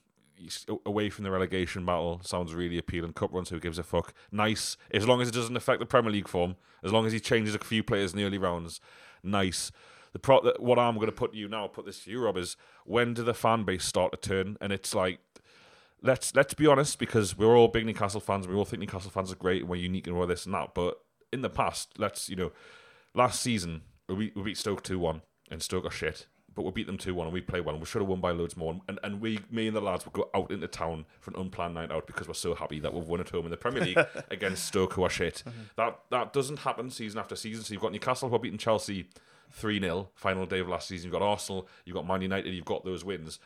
[0.87, 3.13] away from the relegation battle sounds really appealing.
[3.13, 4.13] Cup runs, who gives a fuck?
[4.31, 6.57] Nice, as long as it doesn't affect the Premier League form.
[6.83, 8.81] As long as he changes a few players in the early rounds,
[9.23, 9.71] nice.
[10.13, 12.57] The pro- what I'm going to put you now, put this to you, Rob, is
[12.85, 14.57] when do the fan base start to turn?
[14.61, 15.21] And it's like
[16.03, 18.49] let's let's be honest, because we're all big Newcastle fans.
[18.49, 20.75] We all think Newcastle fans are great and we're unique and all this and that.
[20.75, 20.99] But
[21.33, 22.53] in the past, let's you know,
[23.15, 26.27] last season we, we beat Stoke two one and Stoke are shit.
[26.53, 28.21] But we beat them two one and we play well and we should have won
[28.21, 28.81] by loads more.
[28.89, 31.75] And and we me and the lads would go out into town for an unplanned
[31.75, 33.99] night out because we're so happy that we've won at home in the Premier League
[34.31, 35.43] against Stoke who are shit.
[35.47, 35.61] Mm-hmm.
[35.77, 37.63] That that doesn't happen season after season.
[37.63, 39.09] So you've got Newcastle who are beating Chelsea
[39.53, 41.07] 3 0, final day of last season.
[41.07, 43.39] You've got Arsenal, you've got Man United, you've got those wins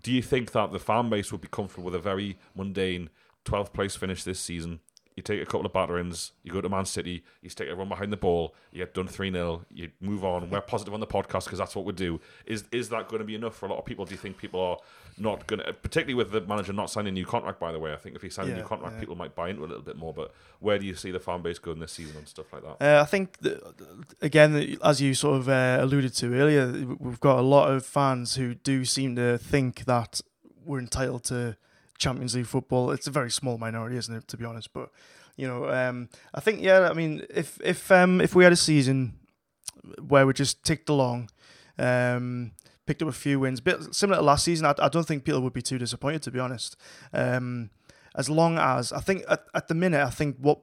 [0.00, 3.10] do you think that the fan base would be comfortable with a very mundane
[3.44, 4.80] 12th place finish this season?
[5.16, 8.12] You take a couple of batterings, you go to Man City, you take everyone behind
[8.12, 10.48] the ball, you get done 3 0, you move on.
[10.48, 12.20] We're positive on the podcast because that's what we do.
[12.46, 14.04] Is is that going to be enough for a lot of people?
[14.04, 14.78] Do you think people are
[15.18, 17.92] not going to, particularly with the manager not signing a new contract, by the way?
[17.92, 19.00] I think if he signs yeah, a new contract, yeah.
[19.00, 20.14] people might buy into it a little bit more.
[20.14, 22.84] But where do you see the fan base going this season and stuff like that?
[22.84, 23.74] Uh, I think, that,
[24.20, 28.36] again, as you sort of uh, alluded to earlier, we've got a lot of fans
[28.36, 30.20] who do seem to think that
[30.64, 31.56] we're entitled to
[32.02, 32.90] Champions League football.
[32.90, 34.28] It's a very small minority, isn't it?
[34.28, 34.90] To be honest, but
[35.36, 36.88] you know, um, I think yeah.
[36.90, 39.14] I mean, if if um, if we had a season
[40.06, 41.30] where we just ticked along,
[41.78, 42.52] um,
[42.86, 45.40] picked up a few wins, bit similar to last season, I, I don't think people
[45.40, 46.22] would be too disappointed.
[46.22, 46.76] To be honest,
[47.12, 47.70] um,
[48.14, 50.60] as long as I think at, at the minute, I think what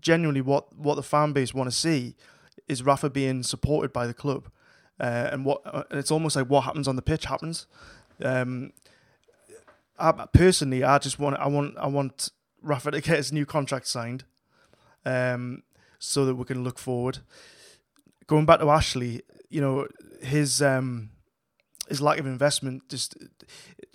[0.00, 2.14] genuinely what what the fan base want to see
[2.68, 4.48] is Rafa being supported by the club,
[5.00, 7.66] uh, and what uh, it's almost like what happens on the pitch happens.
[8.22, 8.72] Um,
[10.00, 12.30] I, personally, I just want I want I want
[12.62, 14.24] Rafa to get his new contract signed,
[15.04, 15.62] um,
[15.98, 17.18] so that we can look forward.
[18.26, 19.86] Going back to Ashley, you know
[20.22, 21.10] his um,
[21.88, 23.16] his lack of investment just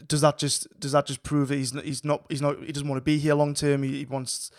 [0.07, 2.87] does that just does that just prove that he's he's not he's not he doesn't
[2.87, 3.83] want to be here long term.
[3.83, 4.51] He, he wants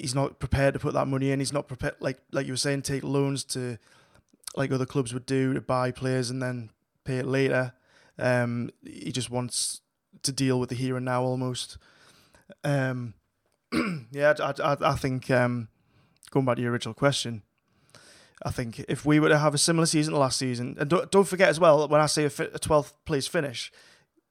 [0.00, 1.38] he's not prepared to put that money in.
[1.38, 3.78] He's not prepared like like you were saying take loans to
[4.56, 6.70] like other clubs would do to buy players and then
[7.04, 7.72] pay it later.
[8.18, 9.80] Um, he just wants
[10.22, 11.78] to deal with the here and now almost.
[12.64, 13.14] Um,
[14.10, 15.68] yeah, I, I, I think um,
[16.30, 17.42] going back to your original question,
[18.42, 21.10] I think if we were to have a similar season to last season, and don't,
[21.10, 23.72] don't forget as well, when I say a, fi- a 12th place finish,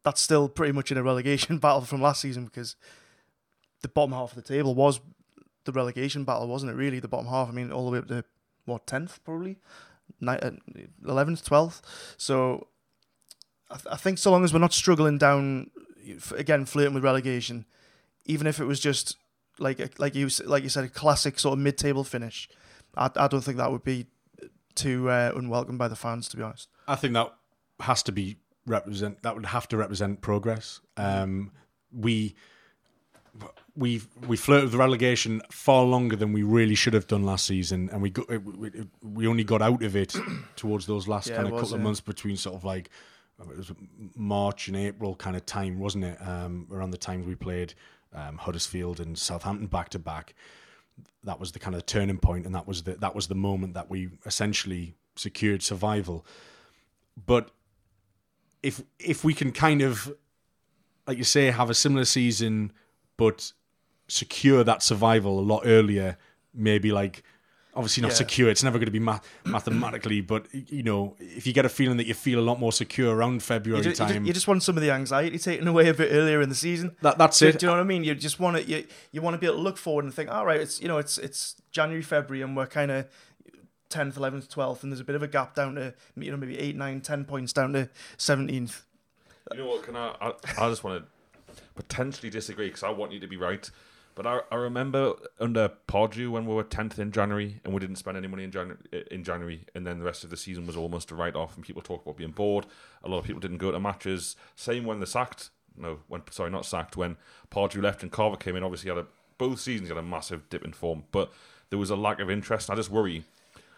[0.03, 2.75] that's still pretty much in a relegation battle from last season because
[3.81, 5.01] the bottom half of the table was
[5.65, 6.75] the relegation battle, wasn't it?
[6.75, 7.49] Really, the bottom half.
[7.49, 8.23] I mean, all the way up to
[8.65, 9.57] what 10th probably,
[10.21, 10.61] 11th,
[11.03, 11.81] 12th.
[12.17, 12.67] So
[13.69, 15.71] I, th- I think so long as we're not struggling down
[16.35, 17.65] again, flirting with relegation,
[18.25, 19.17] even if it was just
[19.59, 22.49] like like you like you said, a classic sort of mid-table finish,
[22.95, 24.07] I, I don't think that would be
[24.75, 26.27] too uh, unwelcome by the fans.
[26.29, 27.33] To be honest, I think that
[27.79, 29.21] has to be represent.
[29.23, 30.79] That would have to represent progress.
[30.95, 31.51] Um,
[31.91, 32.35] we
[33.75, 37.89] we we flirted with relegation far longer than we really should have done last season,
[37.91, 40.15] and we got, we, we only got out of it
[40.55, 42.89] towards those last Yeah, kind of was, couple of months between sort of like
[43.39, 43.71] it was
[44.15, 46.17] March and April kind of time, wasn't it?
[46.21, 47.73] Um, around the times we played
[48.13, 50.33] um, Huddersfield and Southampton back to back.
[51.23, 53.75] That was the kind of turning point, and that was the that was the moment
[53.75, 56.25] that we essentially secured survival.
[57.25, 57.51] But
[58.63, 60.13] if if we can kind of,
[61.05, 62.71] like you say, have a similar season,
[63.17, 63.51] but
[64.07, 66.17] secure that survival a lot earlier,
[66.53, 67.23] maybe like
[67.77, 68.15] obviously not Yeah.
[68.15, 68.49] secure.
[68.49, 71.97] It's never going to be math- mathematically, but you know, if you get a feeling
[71.97, 74.33] that you feel a lot more secure around you February just, you, time, just, you
[74.33, 76.95] just want some of the anxiety taken away a bit earlier in the season.
[77.01, 77.59] that, that's Do, it.
[77.59, 78.03] do you know what I mean?
[78.03, 80.29] You just want to you, you want to be able to look forward and think,
[80.29, 83.05] all right, it's you know it's it's January, February, and we're kind of
[83.89, 86.57] tenth, eleventh, twelfth, and there's a bit of a gap down to you know maybe
[86.59, 88.83] eight, nine, ten points down to seventeenth.
[89.53, 89.83] You know what?
[89.83, 90.15] Can I?
[90.19, 93.69] I, I just want to potentially disagree because I want you to be right.
[94.17, 97.97] But I, I remember under Pardew when we were tenth in January and we didn't
[97.97, 98.79] spend any money in January,
[99.11, 101.63] in January, and then the rest of the season was almost a write off, and
[101.63, 102.65] people talk about being bored.
[103.03, 104.35] A lot of people didn't go to matches.
[104.55, 105.51] Same when the sacked.
[105.77, 106.97] No, when sorry, not sacked.
[106.97, 107.17] When
[107.51, 109.05] Pardew left and Carver came in, obviously had a
[109.37, 111.31] both seasons had a massive dip in form, but
[111.69, 112.71] there was a lack of interest.
[112.71, 113.23] I just worry.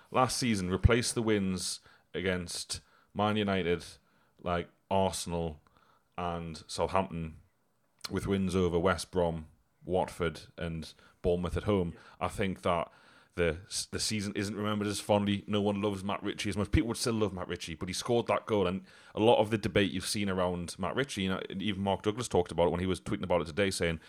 [0.10, 1.82] Last season, replace the wins
[2.14, 2.80] against
[3.14, 3.84] Man United,
[4.42, 5.60] like Arsenal
[6.18, 7.34] and Southampton,
[8.10, 9.48] with wins over West Brom,
[9.90, 11.94] Watford, and Bournemouth at home.
[12.22, 12.90] I think that
[13.36, 13.58] the
[13.92, 15.44] the season isn't remembered as fondly.
[15.48, 16.72] No one loves Matt Ritchie as much.
[16.72, 18.82] People would still love Matt Ritchie, but he scored that goal, and
[19.16, 22.28] a lot of the debate you've seen around Matt Ritchie, you know, even Mark Douglas
[22.28, 24.00] talked about it when he was tweeting about it today, saying.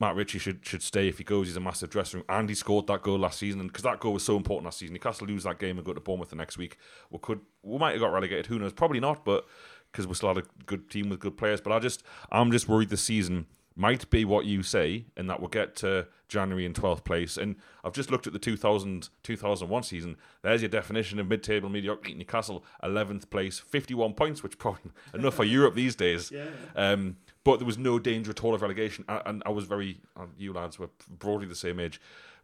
[0.00, 1.48] Matt Ritchie should should stay if he goes.
[1.48, 3.66] He's a massive dressing room, and he scored that goal last season.
[3.66, 5.98] Because that goal was so important last season, Newcastle lose that game and go to
[6.00, 6.78] Bournemouth the next week.
[7.10, 8.46] We could, we might have got relegated.
[8.46, 8.72] Who knows?
[8.72, 9.44] Probably not, but
[9.90, 11.60] because we still had a good team with good players.
[11.60, 13.46] But I just, I'm just worried the season
[13.78, 17.36] might be what you say, and that we'll get to January in 12th place.
[17.36, 20.16] And I've just looked at the 2000 2001 season.
[20.42, 22.14] There's your definition of mid-table mediocrity.
[22.14, 26.30] Newcastle 11th place, 51 points, which probably enough for Europe these days.
[26.74, 30.00] Um, but there was no danger at all of relegation, and, and I was very,
[30.36, 32.00] you lads were broadly the same age.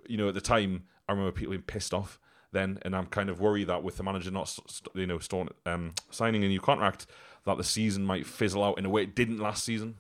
[0.07, 2.19] You know, at the time, I remember people being pissed off
[2.53, 4.57] then, and I'm kind of worried that with the manager not,
[4.95, 5.19] you know,
[5.67, 7.07] um, signing a new contract,
[7.45, 9.97] that the season might fizzle out in a way it didn't last season.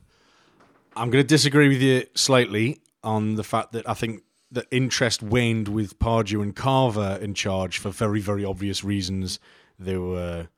[0.96, 5.22] I'm going to disagree with you slightly on the fact that I think that interest
[5.22, 9.40] waned with Pardew and Carver in charge for very, very obvious reasons.
[9.78, 10.48] They were,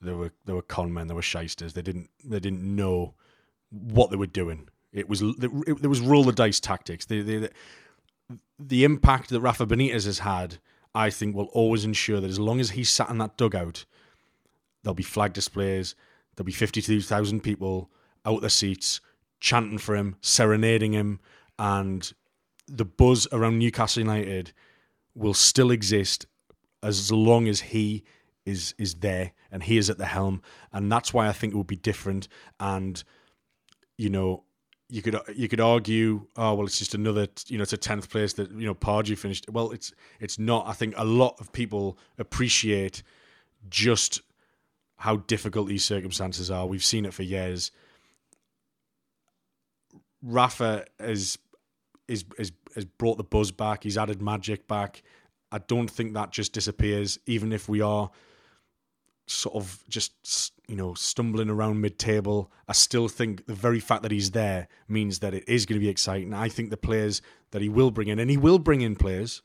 [0.00, 1.06] they were, they were con men.
[1.06, 1.74] They were shysters.
[1.74, 3.14] They didn't, they didn't know
[3.70, 4.68] what they were doing.
[4.92, 7.06] It was, it, it was roll the dice tactics.
[7.06, 7.48] They, they,
[8.58, 10.58] the impact that Rafa Benitez has had,
[10.94, 13.84] I think, will always ensure that as long as he's sat in that dugout,
[14.82, 15.94] there'll be flag displays.
[16.34, 17.90] There'll be fifty-two thousand people
[18.24, 19.00] out their seats
[19.40, 21.20] chanting for him, serenading him,
[21.58, 22.12] and
[22.66, 24.52] the buzz around Newcastle United
[25.14, 26.26] will still exist
[26.82, 28.04] as long as he
[28.44, 30.42] is is there and he is at the helm,
[30.72, 32.28] and that's why I think it will be different.
[32.60, 33.02] And
[33.96, 34.44] you know,
[34.88, 38.10] you could you could argue, oh well, it's just another, you know, it's a tenth
[38.10, 39.48] place that you know Pardew finished.
[39.50, 40.66] Well, it's it's not.
[40.66, 43.02] I think a lot of people appreciate
[43.70, 44.20] just
[44.96, 46.66] how difficult these circumstances are.
[46.66, 47.70] We've seen it for years.
[50.24, 51.38] Rafa has
[52.08, 53.84] is is has brought the buzz back.
[53.84, 55.02] He's added magic back.
[55.52, 58.10] I don't think that just disappears, even if we are
[59.26, 62.50] sort of just you know stumbling around mid-table.
[62.66, 65.84] I still think the very fact that he's there means that it is going to
[65.84, 66.32] be exciting.
[66.34, 69.42] I think the players that he will bring in, and he will bring in players.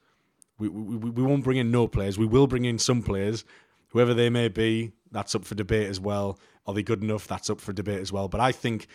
[0.58, 2.18] We, we, we won't bring in no players.
[2.18, 3.46] We will bring in some players,
[3.90, 4.92] whoever they may be.
[5.12, 6.40] That's up for debate as well.
[6.68, 7.28] Are they good enough?
[7.28, 8.28] That's up for debate as well.
[8.28, 8.88] But I think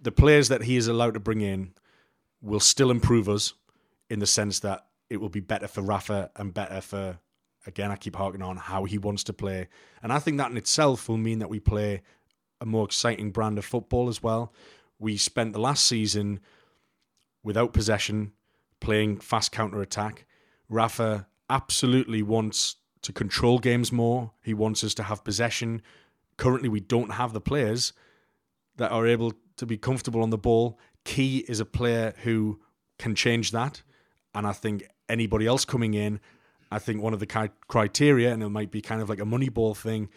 [0.00, 1.72] the players that he is allowed to bring in
[2.40, 3.54] will still improve us
[4.08, 7.18] in the sense that it will be better for Rafa and better for
[7.66, 9.68] again I keep harking on how he wants to play.
[10.02, 12.02] And I think that in itself will mean that we play
[12.60, 14.52] a more exciting brand of football as well.
[14.98, 16.40] We spent the last season
[17.42, 18.32] without possession,
[18.80, 20.26] playing fast counter attack.
[20.68, 24.32] Rafa absolutely wants to control games more.
[24.42, 25.82] He wants us to have possession.
[26.36, 27.92] Currently, we don't have the players
[28.78, 30.78] that are able to be comfortable on the ball.
[31.04, 32.60] Ki is a player who
[32.98, 33.82] can change that.
[34.34, 36.20] And I think anybody else coming in,
[36.70, 39.48] I think one of the criteria, and it might be kind of like a money
[39.48, 40.08] ball thing,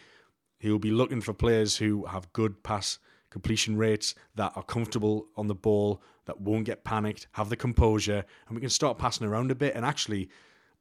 [0.60, 5.48] he'll be looking for players who have good pass completion rates, that are comfortable on
[5.48, 9.50] the ball, that won't get panicked, have the composure, and we can start passing around
[9.50, 9.74] a bit.
[9.74, 10.30] And actually,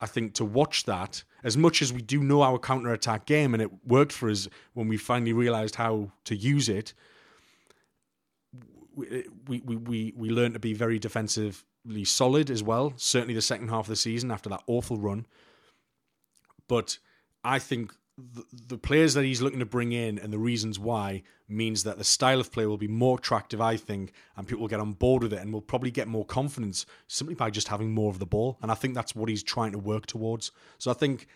[0.01, 3.55] I think to watch that, as much as we do know our counter attack game,
[3.55, 6.93] and it worked for us when we finally realised how to use it,
[8.95, 12.93] we, we, we, we learned to be very defensively solid as well.
[12.97, 15.27] Certainly the second half of the season after that awful run.
[16.69, 16.99] But
[17.43, 21.23] I think the, the players that he's looking to bring in and the reasons why
[21.49, 24.69] means that the style of play will be more attractive, I think, and people will
[24.69, 27.93] get on board with it and will probably get more confidence simply by just having
[27.93, 28.59] more of the ball.
[28.63, 30.53] And I think that's what he's trying to work towards.
[30.79, 31.27] So I think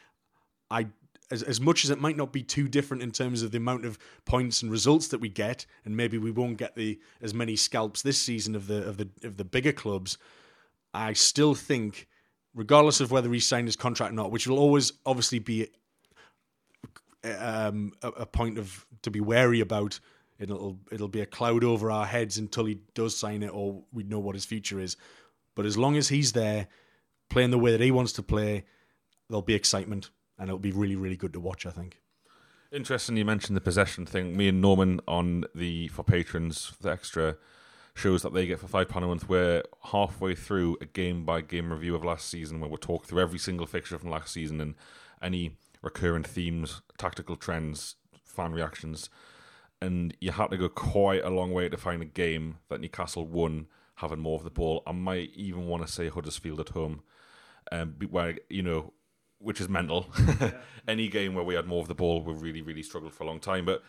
[0.71, 0.87] I
[1.35, 3.85] as, as much as it might not be too different in terms of the amount
[3.85, 7.57] of points and results that we get, and maybe we won't get the as many
[7.57, 10.17] scalps this season of the of the of the bigger clubs,
[10.95, 12.09] I still think,
[12.55, 15.69] regardless of whether he signed his contract or not, which will always obviously be
[17.25, 20.01] um, a, a point of to be wary about.
[20.39, 24.05] It'll it'll be a cloud over our heads until he does sign it, or we
[24.05, 24.97] know what his future is.
[25.55, 26.69] But as long as he's there,
[27.29, 28.65] playing the way that he wants to play,
[29.29, 31.67] there'll be excitement and it'll be really, really good to watch.
[31.67, 32.01] I think.
[32.73, 34.37] Interesting, you mentioned the possession thing.
[34.37, 37.37] Me and Norman on the for patrons the extra
[37.95, 39.29] shows that they get for five pound a month.
[39.29, 43.23] We're halfway through a game by game review of last season, where we'll talk through
[43.23, 44.75] every single fixture from last season and
[45.23, 47.95] any recurrent themes, tactical trends,
[48.25, 49.09] fan reactions.
[49.81, 53.27] And you had to go quite a long way to find a game that Newcastle
[53.27, 53.67] won
[53.97, 54.83] having more of the ball.
[54.87, 57.03] I might even want to say Huddersfield at home,
[57.71, 58.93] um, where you know
[59.45, 60.07] which is mental.
[60.89, 63.27] Any game where we had more of the ball, we really, really struggled for a
[63.27, 63.65] long time.
[63.65, 63.83] But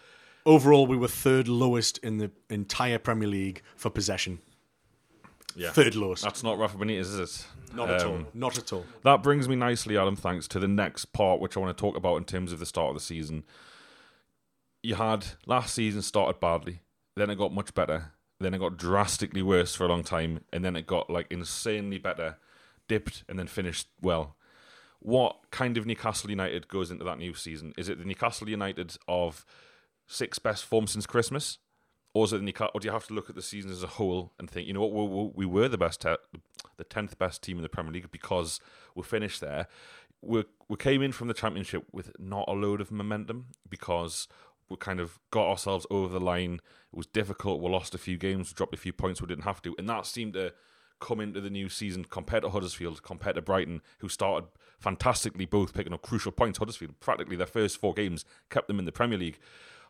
[0.45, 4.39] overall, we were third lowest in the entire Premier League for possession.
[5.55, 6.23] Yeah, third lowest.
[6.23, 7.47] That's not Rafa Benitez, is it?
[7.75, 8.25] Not um, at all.
[8.33, 8.85] Not at all.
[9.03, 10.15] That brings me nicely, Adam.
[10.15, 12.65] Thanks to the next part, which I want to talk about in terms of the
[12.65, 13.43] start of the season.
[14.83, 16.81] You had last season started badly,
[17.15, 20.63] then it got much better, then it got drastically worse for a long time, and
[20.63, 22.37] then it got like insanely better,
[22.87, 24.35] dipped, and then finished well
[25.05, 27.73] what kind of Newcastle United goes into that new season?
[27.77, 29.45] Is it the Newcastle United of
[30.07, 31.59] six best form since Christmas?
[32.15, 33.83] Or, is it the Newcastle, or do you have to look at the season as
[33.83, 36.15] a whole and think, you know what, we, we were the best, te-
[36.77, 38.59] the tenth best team in the Premier League because
[38.95, 39.67] we finished there.
[40.21, 44.27] We we came in from the Championship with not a load of momentum because
[44.69, 46.61] we kind of got ourselves over the line.
[46.91, 47.61] It was difficult.
[47.61, 49.87] We lost a few games, we dropped a few points we didn't have to, and
[49.87, 50.51] that seemed to
[50.99, 55.73] come into the new season compared to Huddersfield, compared to Brighton, who started fantastically, both
[55.73, 56.59] picking up crucial points.
[56.59, 59.39] Huddersfield, practically their first four games, kept them in the Premier League.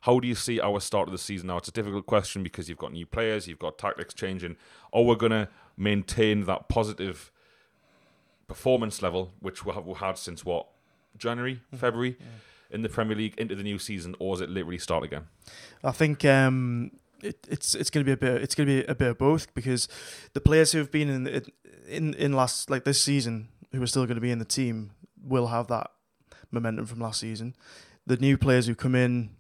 [0.02, 1.58] How do you see our start of the season now?
[1.58, 4.56] It's a difficult question because you've got new players, you've got tactics changing.
[4.94, 7.32] Are we going to maintain that positive
[8.48, 10.68] performance level, which we have we had since what
[11.18, 11.78] January, mm-hmm.
[11.78, 12.26] February, yeah.
[12.70, 15.28] in the Premier League into the new season, or is it literally start again?
[15.84, 16.92] I think um,
[17.26, 19.54] it, it's it's going to be a bit it's to be a bit of both
[19.54, 19.88] because
[20.34, 21.44] the players who have been in
[21.88, 24.92] in in last like this season who are still going to be in the team
[25.22, 25.92] will have that
[26.52, 27.56] momentum from last season.
[28.06, 29.32] The new players who come in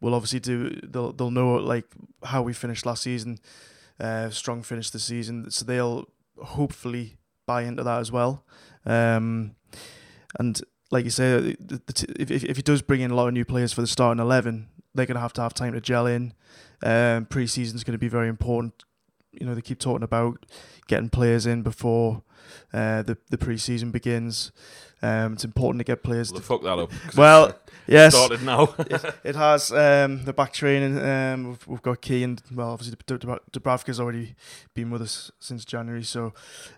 [0.00, 0.70] will obviously do.
[0.82, 1.86] They'll they'll know like
[2.24, 3.38] how we finished last season,
[4.00, 5.50] uh, strong finish this season.
[5.50, 6.08] So they'll
[6.42, 8.44] hopefully buy into that as well.
[8.86, 9.54] Um,
[10.38, 10.60] and
[10.90, 13.34] like you say, the, the t- if if he does bring in a lot of
[13.34, 16.06] new players for the starting eleven, they're going to have to have time to gel
[16.06, 16.32] in.
[16.82, 18.84] Um, pre-season is going to be very important
[19.32, 20.46] you know they keep talking about
[20.86, 22.22] getting players in before
[22.72, 24.52] uh, the the preseason begins.
[25.00, 26.32] Um, it's important to get players.
[26.32, 27.16] Well, to, fuck that up.
[27.16, 27.54] well,
[27.86, 28.74] yes, started now.
[28.78, 30.98] it, it has um, the back training.
[30.98, 34.34] Um, we've, we've got Ki and well, obviously Dub- Dubravka's already
[34.74, 36.02] been with us since January.
[36.02, 36.32] So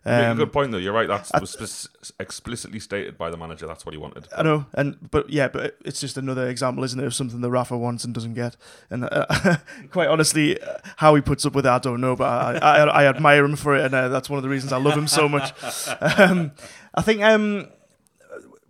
[0.05, 0.79] You make a um, good point though.
[0.79, 1.09] You're right.
[1.09, 3.66] That's was explicitly stated by the manager.
[3.66, 4.29] That's what he wanted.
[4.37, 7.51] I know, and but yeah, but it's just another example, isn't it, of something that
[7.51, 8.57] Rafa wants and doesn't get.
[8.91, 9.57] And uh,
[9.91, 12.85] quite honestly, uh, how he puts up with it, I don't know, but I, I,
[12.85, 15.09] I admire him for it, and uh, that's one of the reasons I love him
[15.09, 15.53] so much.
[16.01, 16.53] Um,
[16.95, 17.68] I think um,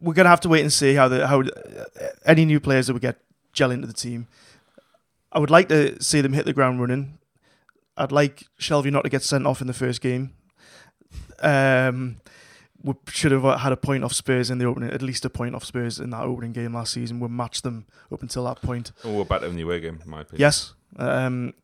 [0.01, 1.85] we're gonna have to wait and see how the how uh,
[2.25, 3.19] any new players that we get
[3.53, 4.27] gel into the team.
[5.33, 7.19] I would like to see them hit the ground running.
[7.97, 10.33] I'd like Shelvey not to get sent off in the first game.
[11.41, 12.17] Um,
[12.83, 15.55] we should have had a point off Spurs in the opening, at least a point
[15.55, 17.21] off Spurs in that opening game last season.
[17.21, 18.93] We matched them up until that point.
[19.05, 20.41] Oh, we're better in the away game, in my opinion.
[20.41, 21.55] Yes, um,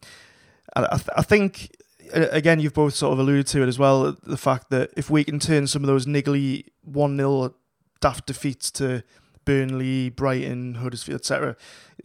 [0.75, 1.75] I, th- I think
[2.15, 4.15] uh, again you've both sort of alluded to it as well.
[4.23, 7.55] The fact that if we can turn some of those niggly one 0
[8.01, 9.03] daft defeats to
[9.45, 11.57] Burnley, Brighton, Huddersfield, etc.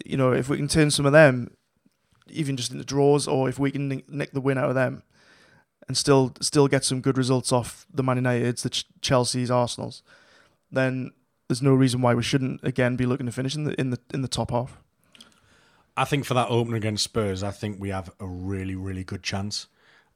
[0.06, 1.52] You know, if we can turn some of them
[2.30, 5.04] even just into draws, or if we can nick, the win out of them,
[5.88, 10.04] and still still get some good results off the Man Uniteds, the Ch- Chelsea's, Arsenal's,
[10.72, 11.12] then
[11.48, 14.00] there's no reason why we shouldn't again be looking to finish in the in the
[14.14, 14.78] in the top half.
[15.98, 19.24] I think for that opener against Spurs, I think we have a really, really good
[19.24, 19.68] chance.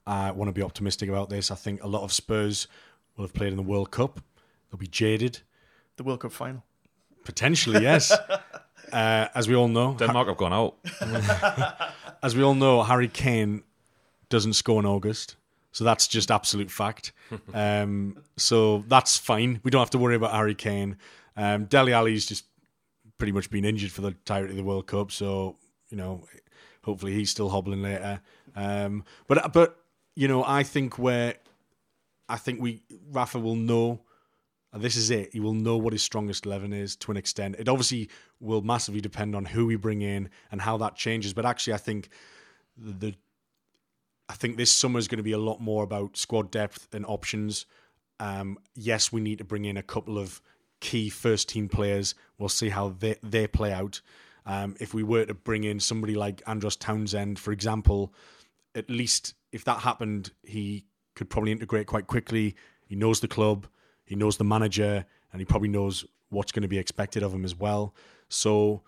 [0.08, 1.52] I want to be optimistic about this.
[1.52, 2.68] I think a lot of Spurs
[3.16, 4.22] will have played in the World Cup.
[4.70, 5.42] They'll be jaded.
[5.98, 6.64] The World Cup final.
[7.24, 8.12] Potentially, yes.
[8.94, 10.78] uh, as we all know, Denmark have gone out.
[12.24, 13.64] as we all know, Harry Kane
[14.30, 15.36] doesn't score in August.
[15.72, 17.12] So that's just absolute fact.
[17.54, 19.60] Um, so that's fine.
[19.64, 20.98] We don't have to worry about Harry Kane.
[21.36, 22.46] Um, Dele Alli's just
[23.18, 25.12] pretty much been injured for the entirety of the World Cup.
[25.12, 25.58] So,
[25.90, 26.26] you know,
[26.84, 28.22] hopefully he's still hobbling later.
[28.56, 29.78] Um, but, but,
[30.16, 31.36] you know, I think where
[32.30, 32.82] I think we,
[33.12, 34.02] Rafa will know
[34.76, 35.32] and this is it.
[35.32, 37.56] He will know what his strongest 11 is to an extent.
[37.58, 38.10] It obviously
[38.42, 41.34] will massively depend on who we bring in and how that changes.
[41.34, 42.10] But actually, I think
[42.78, 43.16] the
[44.28, 47.06] I think this summer is going to be a lot more about squad depth and
[47.06, 47.66] options.
[48.20, 50.42] Um, yes, we need to bring in a couple of
[50.82, 52.14] key first team players.
[52.38, 54.02] We'll see how they, they play out.
[54.46, 58.14] Um, if we were to bring in somebody like Andros Townsend, for example,
[58.74, 60.84] at least if that happened, he
[61.16, 62.58] could probably integrate quite quickly.
[62.86, 63.68] He knows the club,
[64.06, 67.46] he knows the manager, and he probably knows what's going to be expected of him
[67.46, 67.94] as well.
[68.30, 68.82] So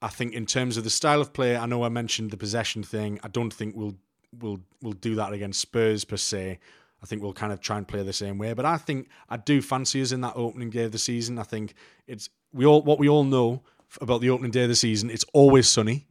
[0.00, 2.82] I think in terms of the style of play, I know I mentioned the possession
[2.82, 3.18] thing.
[3.22, 3.96] I don't think we'll
[4.38, 6.58] we'll we'll do that against Spurs per se.
[7.02, 8.52] I think we'll kind of try and play the same way.
[8.54, 11.38] But I think I do fancy us in that opening day of the season.
[11.38, 11.74] I think
[12.06, 13.62] it's we all what we all know
[14.00, 15.10] about the opening day of the season.
[15.10, 16.06] It's always sunny.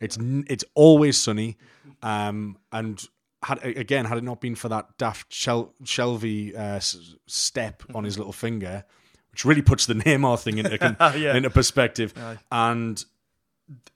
[0.00, 1.58] It's it's always sunny,
[2.02, 3.02] um, and
[3.42, 6.80] had again had it not been for that daft Shel- Shelvey uh,
[7.26, 8.84] step on his little finger,
[9.32, 10.76] which really puts the Neymar thing into
[11.18, 11.34] Yeah.
[11.36, 12.38] into perspective, Aye.
[12.52, 13.02] and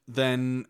[0.09, 0.67] then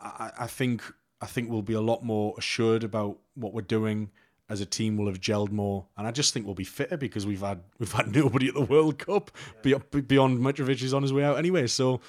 [0.00, 0.82] I, I think
[1.20, 4.10] I think we'll be a lot more assured about what we're doing
[4.48, 4.96] as a team.
[4.96, 7.92] We'll have gelled more, and I just think we'll be fitter because we've had we've
[7.92, 9.30] had nobody at the World Cup
[9.62, 11.66] beyond, beyond Mitrovic is on his way out anyway.
[11.66, 12.00] So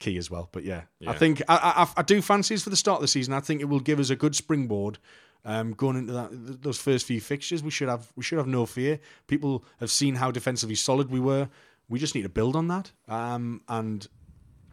[0.00, 2.76] Ki as well, but yeah, I think I, I I do fancy us for the
[2.76, 3.32] start of the season.
[3.32, 4.98] I think it will give us a good springboard.
[5.44, 6.30] Um, going into that
[6.62, 8.98] those first few fixtures, we should have we should have no fear.
[9.26, 11.48] People have seen how defensively solid we were.
[11.88, 12.92] We just need to build on that.
[13.08, 14.06] Um, and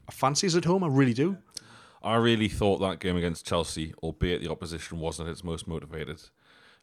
[0.07, 0.83] I fancy us at home.
[0.83, 1.37] I really do.
[2.03, 6.21] I really thought that game against Chelsea, albeit the opposition wasn't its most motivated,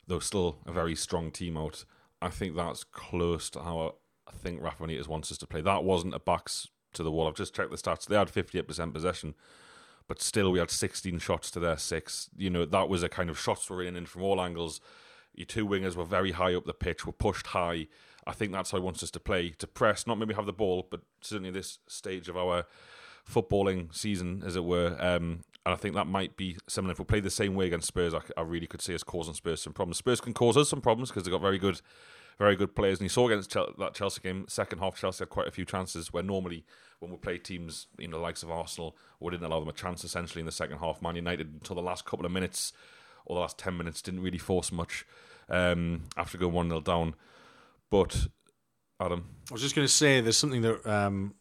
[0.07, 1.85] though still a very strong team out.
[2.21, 3.95] I think that's close to how
[4.27, 5.61] I think Rafa Benitez wants us to play.
[5.61, 7.29] That wasn't a backs to the wall.
[7.29, 8.07] I've just checked the stats.
[8.07, 9.35] They had 58% possession,
[10.09, 12.31] but still we had 16 shots to their six.
[12.37, 14.81] You know, that was a kind of shots were in and from all angles.
[15.35, 17.89] Your two wingers were very high up the pitch, were pushed high.
[18.27, 20.53] I think that's how he wants us to play, to press, not maybe have the
[20.53, 22.65] ball, but certainly this stage of our
[23.31, 24.97] footballing season, as it were.
[24.99, 26.93] Um, and I think that might be similar.
[26.93, 29.35] If we play the same way against Spurs, I, I really could see us causing
[29.35, 29.99] Spurs some problems.
[29.99, 31.81] Spurs can cause us some problems because they've got very good,
[32.39, 32.99] very good players.
[32.99, 35.65] And you saw against Chel- that Chelsea game, second half, Chelsea had quite a few
[35.65, 36.65] chances where normally
[36.99, 39.73] when we play teams, you know, the likes of Arsenal, we didn't allow them a
[39.73, 41.03] chance essentially in the second half.
[41.03, 42.73] Man United, until the last couple of minutes
[43.27, 45.07] or the last 10 minutes, didn't really force much
[45.49, 47.15] um, after going 1 0 down.
[47.91, 48.29] But,
[49.01, 51.35] Adam, I was just going to say there's something that um,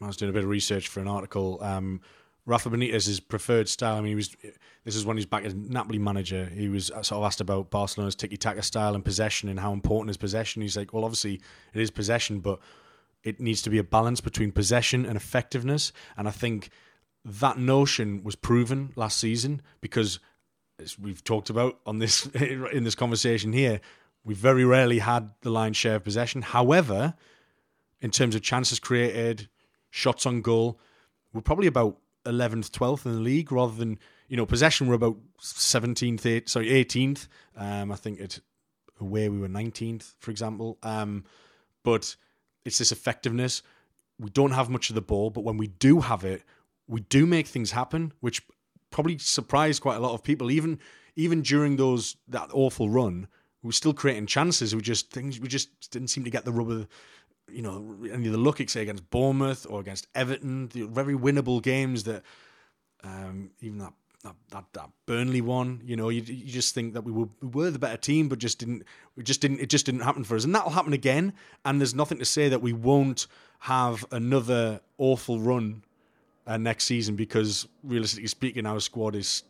[0.00, 1.62] I was doing a bit of research for an article.
[1.62, 2.00] Um,
[2.46, 3.96] Rafa Benitez's preferred style.
[3.96, 4.36] I mean, he was.
[4.84, 6.46] This is when he's back as Napoli manager.
[6.46, 10.16] He was sort of asked about Barcelona's tiki-taka style and possession and how important is
[10.16, 10.62] possession.
[10.62, 11.40] He's like, well, obviously
[11.74, 12.58] it is possession, but
[13.22, 15.92] it needs to be a balance between possession and effectiveness.
[16.16, 16.70] And I think
[17.24, 20.18] that notion was proven last season because
[20.78, 23.80] as we've talked about on this in this conversation here,
[24.24, 26.42] we very rarely had the lion's share of possession.
[26.42, 27.14] However,
[28.00, 29.48] in terms of chances created,
[29.90, 30.80] shots on goal,
[31.32, 33.98] we're probably about 11th, 12th in the league rather than,
[34.28, 37.28] you know, possession we're about 17th, 8th, sorry, 18th.
[37.56, 38.40] Um, I think it
[39.00, 40.78] away we were 19th, for example.
[40.82, 41.24] Um,
[41.82, 42.16] but
[42.64, 43.62] it's this effectiveness.
[44.18, 46.42] We don't have much of the ball, but when we do have it,
[46.86, 48.42] we do make things happen, which
[48.90, 50.50] probably surprised quite a lot of people.
[50.50, 50.78] Even
[51.16, 53.28] even during those that awful run,
[53.62, 54.74] we were still creating chances.
[54.74, 56.86] We just things we just didn't seem to get the rubber.
[57.52, 62.04] You know, of the luck, say against Bournemouth or against Everton, the very winnable games
[62.04, 62.22] that
[63.02, 63.92] um, even that
[64.22, 65.80] that, that, that Burnley one.
[65.84, 68.38] You know, you, you just think that we were we were the better team, but
[68.38, 68.84] just didn't
[69.16, 71.32] we just didn't it just didn't happen for us, and that'll happen again.
[71.64, 73.26] And there's nothing to say that we won't
[73.60, 75.82] have another awful run
[76.46, 79.44] uh, next season because realistically speaking, our squad is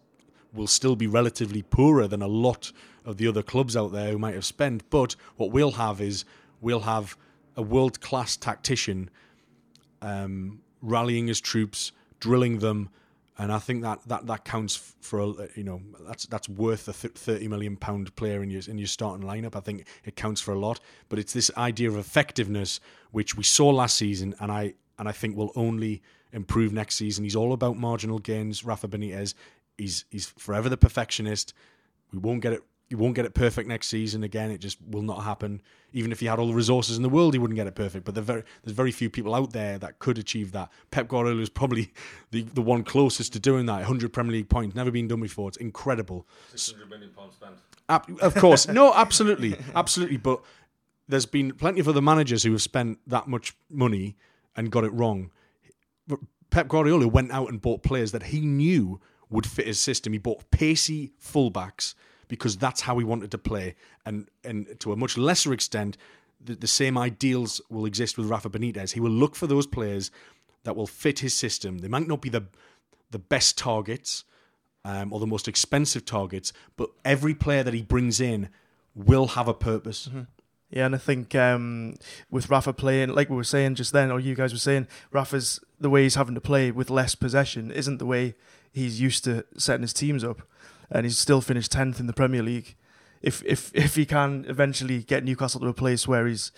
[0.52, 2.72] will still be relatively poorer than a lot
[3.04, 4.88] of the other clubs out there who might have spent.
[4.90, 6.24] But what we'll have is
[6.60, 7.16] we'll have
[7.56, 9.10] a world class tactician
[10.02, 12.90] um, rallying his troops, drilling them
[13.40, 16.92] and I think that that, that counts for a, you know that's that's worth a
[16.92, 19.56] thirty million pound player in your in your starting lineup.
[19.56, 20.78] I think it counts for a lot,
[21.08, 22.80] but it's this idea of effectiveness
[23.12, 27.24] which we saw last season, and I and I think will only improve next season.
[27.24, 28.62] He's all about marginal gains.
[28.62, 29.32] Rafa Benitez,
[29.78, 31.54] he's he's forever the perfectionist.
[32.12, 34.50] We won't get it he won't get it perfect next season again.
[34.50, 35.62] It just will not happen.
[35.92, 38.04] Even if he had all the resources in the world, he wouldn't get it perfect.
[38.04, 40.70] But very, there's very few people out there that could achieve that.
[40.90, 41.92] Pep Guardiola is probably
[42.32, 43.76] the, the one closest to doing that.
[43.76, 45.46] 100 Premier League points, never been done before.
[45.46, 46.26] It's incredible.
[46.52, 47.54] 600 million pounds spent.
[48.20, 50.16] Of course, no, absolutely, absolutely.
[50.16, 50.42] But
[51.08, 54.16] there's been plenty of other managers who have spent that much money
[54.56, 55.30] and got it wrong.
[56.50, 60.12] Pep Guardiola went out and bought players that he knew would fit his system.
[60.12, 61.94] He bought pacey fullbacks
[62.30, 63.74] because that's how he wanted to play.
[64.06, 65.98] And and to a much lesser extent,
[66.42, 68.92] the, the same ideals will exist with Rafa Benitez.
[68.92, 70.10] He will look for those players
[70.62, 71.78] that will fit his system.
[71.78, 72.44] They might not be the
[73.10, 74.24] the best targets
[74.84, 78.48] um, or the most expensive targets, but every player that he brings in
[78.94, 80.08] will have a purpose.
[80.08, 80.22] Mm-hmm.
[80.70, 81.96] Yeah, and I think um,
[82.30, 85.58] with Rafa playing, like we were saying just then, or you guys were saying, Rafa's
[85.80, 88.36] the way he's having to play with less possession isn't the way
[88.70, 90.42] he's used to setting his teams up
[90.90, 92.76] and he's still finished tenth in the Premier League.
[93.22, 96.52] If if if he can eventually get Newcastle to a place where he's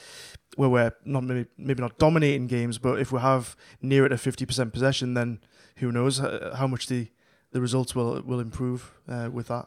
[0.56, 4.18] where we're not maybe maybe not dominating games, but if we have near it a
[4.18, 5.40] fifty percent possession, then
[5.76, 7.08] who knows how much the
[7.50, 9.66] the results will will improve uh, with that.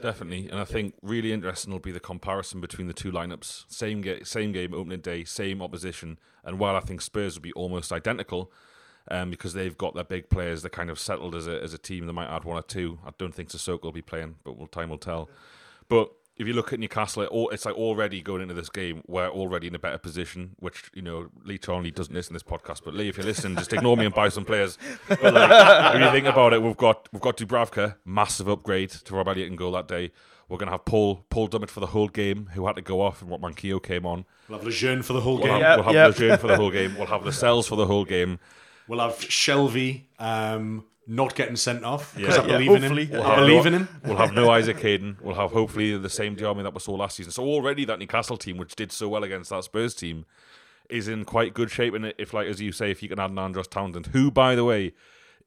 [0.00, 3.64] Definitely, and I think really interesting will be the comparison between the two lineups.
[3.68, 7.52] Same game, same game, opening day, same opposition, and while I think Spurs will be
[7.52, 8.52] almost identical,
[9.10, 10.62] um, because they've got their big players.
[10.62, 12.06] They're kind of settled as a as a team.
[12.06, 12.98] They might add one or two.
[13.06, 15.30] I don't think Sissoko will be playing, but well, time will tell.
[15.88, 19.02] But if you look at Newcastle, it all, it's like already going into this game,
[19.06, 20.54] we're already in a better position.
[20.58, 23.56] Which you know, Lee Charnley doesn't listen to this podcast, but Lee, if you listen,
[23.56, 24.78] just ignore me and buy some players.
[25.08, 29.14] But like, if you think about it, we've got we've got Dubravka, massive upgrade to
[29.14, 30.12] Rob Elliott and goal that day.
[30.48, 33.00] We're going to have Paul Paul Dummett for the whole game, who had to go
[33.00, 34.24] off, and what Manquillo came on.
[34.48, 35.62] We'll have Lejeune for the whole we'll game.
[35.62, 36.08] Have, we'll have yep.
[36.10, 36.96] Lejeune for the whole game.
[36.96, 38.38] We'll have Lascelles for the whole game.
[38.88, 42.42] We'll have Shelvey um, not getting sent off because yeah.
[42.42, 43.10] I believe yeah, in him.
[43.10, 43.88] We'll I believe no, in him.
[44.04, 45.18] We'll have no Isaac Hayden.
[45.20, 47.32] We'll have hopefully the same Diame that we saw last season.
[47.32, 50.24] So already that Newcastle team, which did so well against that Spurs team,
[50.88, 51.94] is in quite good shape.
[51.94, 54.54] And if, like as you say, if you can add an Andros Townsend, who by
[54.54, 54.94] the way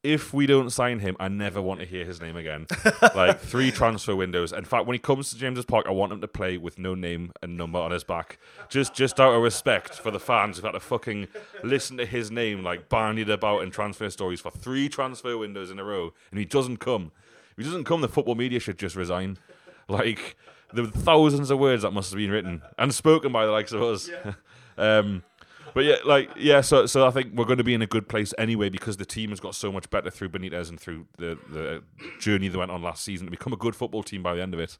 [0.01, 2.67] if we don't sign him, I never want to hear his name again.
[3.15, 4.53] like three transfer windows.
[4.53, 6.95] In fact, when he comes to James's Park, I want him to play with no
[6.95, 8.39] name and number on his back.
[8.69, 11.27] Just just out of respect for the fans who've had to fucking
[11.63, 15.79] listen to his name like bandied about in transfer stories for three transfer windows in
[15.79, 17.11] a row, and he doesn't come.
[17.51, 19.37] If he doesn't come, the football media should just resign.
[19.89, 20.37] Like
[20.71, 23.81] the thousands of words that must have been written and spoken by the likes of
[23.81, 24.07] us.
[24.07, 24.33] Yeah.
[24.77, 25.23] um,
[25.73, 28.07] but yeah, like yeah, so so I think we're going to be in a good
[28.07, 31.37] place anyway because the team has got so much better through Benitez and through the
[31.49, 31.83] the
[32.19, 34.53] journey they went on last season to become a good football team by the end
[34.53, 34.77] of it.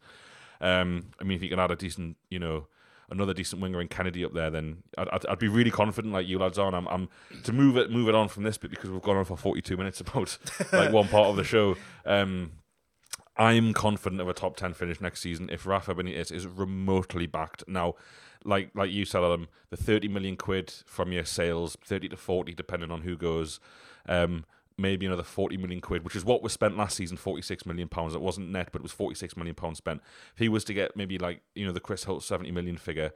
[0.61, 2.67] Um, I mean, if you can add a decent, you know,
[3.09, 6.27] another decent winger in Kenedy up there, then I'd, I'd, I'd, be really confident, like
[6.27, 6.73] you lads are.
[6.73, 7.09] I'm, I'm
[7.43, 9.77] to move it move it on from this bit because we've gone on for 42
[9.77, 10.37] minutes about
[10.73, 11.75] like one part of the show.
[12.05, 12.51] Um,
[13.37, 17.63] I'm confident of a top 10 finish next season if Rafa Benitez is remotely backed.
[17.67, 17.95] Now,
[18.45, 22.53] like like you said, Adam, the 30 million quid from your sales, 30 to 40,
[22.53, 23.59] depending on who goes.
[24.07, 24.45] Um,
[24.79, 28.15] maybe another 40 million quid, which is what was spent last season, 46 million pounds.
[28.15, 30.01] It wasn't net, but it was 46 million pounds spent.
[30.33, 33.11] If he was to get maybe like, you know, the Chris Holt 70 million figure,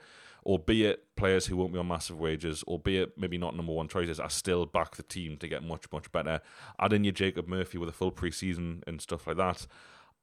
[0.45, 4.27] albeit players who won't be on massive wages, albeit maybe not number one choices, I
[4.27, 6.41] still back the team to get much, much better.
[6.79, 9.65] Add in your Jacob Murphy with a full preseason and stuff like that.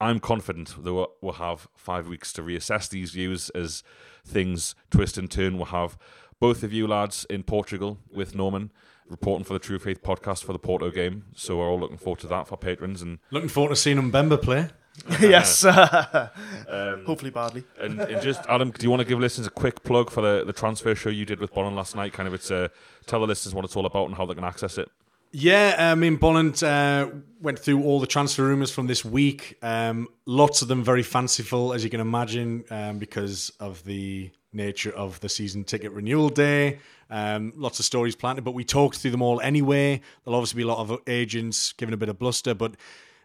[0.01, 3.83] I'm confident that we'll, we'll have five weeks to reassess these views as
[4.25, 5.57] things twist and turn.
[5.57, 5.99] We'll have
[6.39, 8.71] both of you lads in Portugal with Norman
[9.09, 11.25] reporting for the True Faith podcast for the Porto game.
[11.35, 13.03] So we're all looking forward to that for patrons.
[13.03, 14.69] And Looking forward to seeing Mbemba play.
[15.21, 15.65] yes.
[15.65, 17.65] um, Hopefully badly.
[17.81, 20.45] and, and just Adam, do you want to give listeners a quick plug for the,
[20.45, 22.13] the transfer show you did with Bonham last night?
[22.13, 22.69] Kind of, it's uh,
[23.07, 24.91] tell the listeners what it's all about and how they can access it.
[25.33, 27.09] Yeah, I mean, Bolland uh,
[27.41, 29.57] went through all the transfer rumours from this week.
[29.63, 34.91] Um, lots of them very fanciful, as you can imagine, um, because of the nature
[34.91, 36.81] of the season ticket renewal day.
[37.11, 40.01] Um, lots of stories planted, but we talked through them all anyway.
[40.25, 42.75] There'll obviously be a lot of agents giving a bit of bluster, but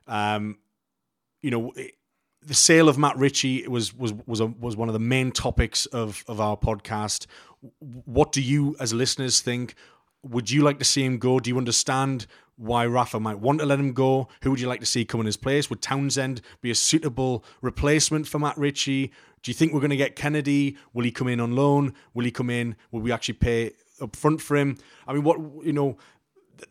[0.07, 0.59] um,
[1.41, 1.73] you know,
[2.43, 5.87] the sale of Matt Ritchie was was was a, was one of the main topics
[5.87, 7.25] of of our podcast.
[7.79, 9.73] What do you, as listeners, think?
[10.25, 11.39] Would you like to see him go?
[11.39, 12.25] Do you understand
[12.57, 14.27] why Rafa might want to let him go?
[14.41, 15.69] Who would you like to see come in his place?
[15.69, 19.11] Would Townsend be a suitable replacement for Matt Ritchie?
[19.43, 20.77] Do you think we're going to get Kenedy?
[20.93, 21.93] Will he come in on loan?
[22.13, 22.75] Will he come in?
[22.91, 24.77] Will we actually pay up front for him?
[25.07, 25.97] I mean, what you know,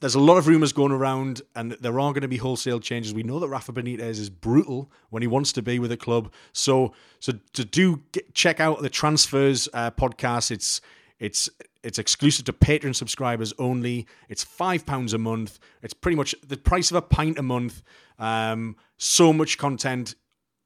[0.00, 3.14] there's a lot of rumours going around, and there are going to be wholesale changes.
[3.14, 6.32] We know that Rafa Benitez is brutal when he wants to be with a club.
[6.52, 10.50] So, so to do get, check out the transfers uh, podcast.
[10.50, 10.80] It's
[11.18, 11.48] it's
[11.82, 14.06] it's exclusive to Patreon subscribers only.
[14.28, 15.58] It's five pounds a month.
[15.82, 17.82] It's pretty much the price of a pint a month.
[18.18, 20.14] Um, so much content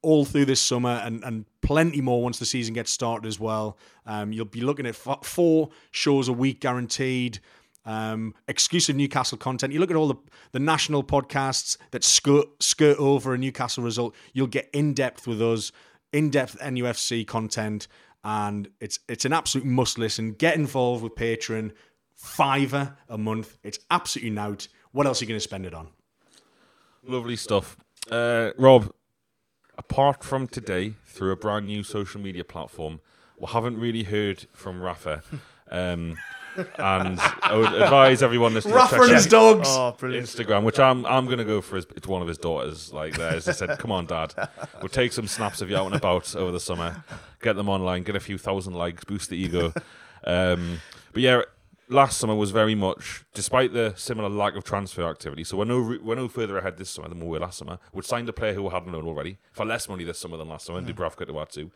[0.00, 3.76] all through this summer and, and plenty more once the season gets started as well.
[4.06, 7.40] Um, you'll be looking at f- four shows a week guaranteed.
[7.84, 9.72] Um, exclusive Newcastle content.
[9.72, 10.16] You look at all the,
[10.52, 14.14] the national podcasts that skirt, skirt over a Newcastle result.
[14.34, 15.72] You'll get in depth with us,
[16.12, 17.88] in depth NUFC content,
[18.24, 20.32] and it's it's an absolute must listen.
[20.32, 21.72] Get involved with Patreon,
[22.14, 23.58] fiver a month.
[23.62, 24.68] It's absolutely nout.
[24.92, 25.88] What else are you going to spend it on?
[27.04, 27.76] Lovely stuff.
[28.10, 28.92] Uh, Rob,
[29.76, 33.00] apart from today, through a brand new social media platform,
[33.38, 35.22] we haven't really heard from Rafa.
[35.70, 36.16] Um,
[36.58, 39.68] and I would advise everyone listening to Rafa check and his out dogs.
[39.70, 40.26] Oh, brilliant.
[40.26, 41.76] Instagram, which I'm I'm going to go for.
[41.76, 42.92] His, it's one of his daughters.
[42.92, 44.34] Like there, as I said, come on, Dad,
[44.80, 47.04] we'll take some snaps of you out and about over the summer,
[47.40, 49.72] get them online, get a few thousand likes, boost the ego.
[50.24, 50.80] Um,
[51.12, 51.42] but yeah,
[51.88, 55.44] last summer was very much, despite the similar lack of transfer activity.
[55.44, 57.78] So we're no re- we're no further ahead this summer than we were last summer.
[57.92, 60.48] We signed a player who we hadn't known already for less money this summer than
[60.48, 61.70] last summer, and Dubravka to add to.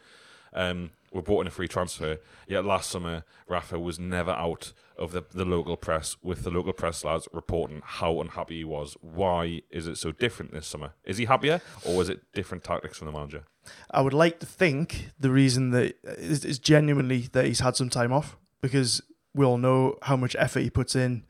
[0.52, 2.18] Um, we brought in a free transfer.
[2.48, 6.72] Yet last summer, Rafa was never out of the, the local press with the local
[6.72, 8.96] press lads reporting how unhappy he was.
[9.00, 10.92] Why is it so different this summer?
[11.04, 13.44] Is he happier, or was it different tactics from the manager?
[13.90, 17.90] I would like to think the reason that is, is genuinely that he's had some
[17.90, 19.02] time off because
[19.34, 21.24] we all know how much effort he puts in,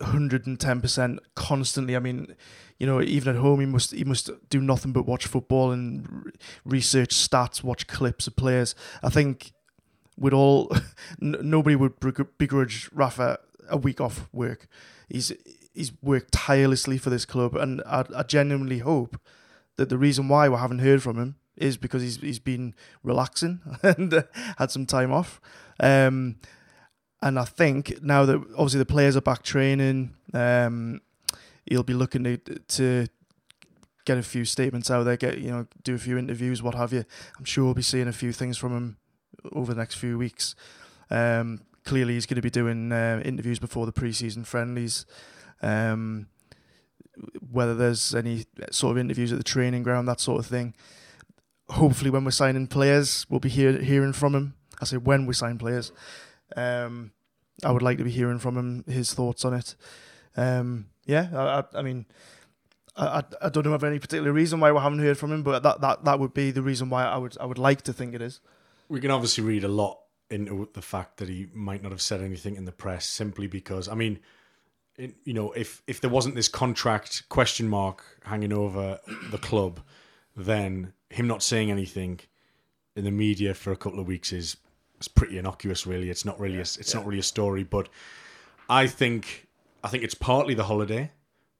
[0.00, 1.96] hundred and ten percent constantly.
[1.96, 2.34] I mean,
[2.78, 6.24] you know, even at home he must he must do nothing but watch football and
[6.24, 6.32] re-
[6.64, 8.74] research stats, watch clips of players.
[9.02, 9.52] I think
[10.16, 10.70] we'd all
[11.22, 11.94] n- nobody would
[12.38, 14.66] begrudge Rafa a week off work.
[15.08, 15.32] He's
[15.74, 19.20] he's worked tirelessly for this club, and I, I genuinely hope
[19.76, 23.60] that the reason why we haven't heard from him is because he's he's been relaxing
[23.82, 24.22] and uh,
[24.58, 25.40] had some time off.
[25.80, 26.36] Um,
[27.22, 31.00] and I think now that obviously the players are back training, um,
[31.66, 33.06] he'll be looking to to
[34.04, 36.92] get a few statements out there, get you know, do a few interviews, what have
[36.92, 37.04] you.
[37.38, 38.96] I'm sure we'll be seeing a few things from him
[39.52, 40.56] over the next few weeks.
[41.10, 45.06] Um, clearly, he's going to be doing uh, interviews before the preseason friendlies.
[45.62, 46.26] Um,
[47.50, 50.74] whether there's any sort of interviews at the training ground, that sort of thing.
[51.68, 54.54] Hopefully, when we're signing players, we'll be hear, hearing from him.
[54.80, 55.92] I say when we sign players.
[56.56, 57.12] Um,
[57.64, 59.74] I would like to be hearing from him his thoughts on it.
[60.36, 62.06] Um, yeah, I, I, I mean,
[62.96, 65.62] I, I, don't know of any particular reason why we haven't heard from him, but
[65.62, 68.14] that, that, that would be the reason why I would I would like to think
[68.14, 68.40] it is.
[68.88, 69.98] We can obviously read a lot
[70.30, 73.88] into the fact that he might not have said anything in the press simply because,
[73.88, 74.18] I mean,
[74.96, 79.00] it, you know, if if there wasn't this contract question mark hanging over
[79.30, 79.80] the club,
[80.36, 82.20] then him not saying anything
[82.94, 84.56] in the media for a couple of weeks is
[85.02, 85.86] is pretty innocuous.
[85.86, 87.62] Really, it's not really a, it's not really a story.
[87.64, 87.88] But
[88.68, 89.46] I think
[89.84, 91.10] I think it's partly the holiday,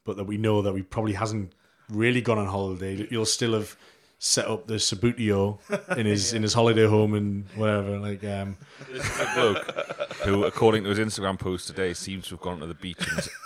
[0.05, 1.53] but that we know that he probably hasn't
[1.89, 3.07] really gone on holiday.
[3.11, 3.77] You'll still have
[4.19, 5.59] set up the Subbuteo
[5.99, 7.99] in his in his holiday home and whatever.
[7.99, 8.57] Like, um,
[8.91, 9.89] This is a bloke
[10.25, 13.01] who, according to his Instagram post today, seems to have gone to the beach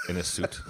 [0.08, 0.60] in, in a suit.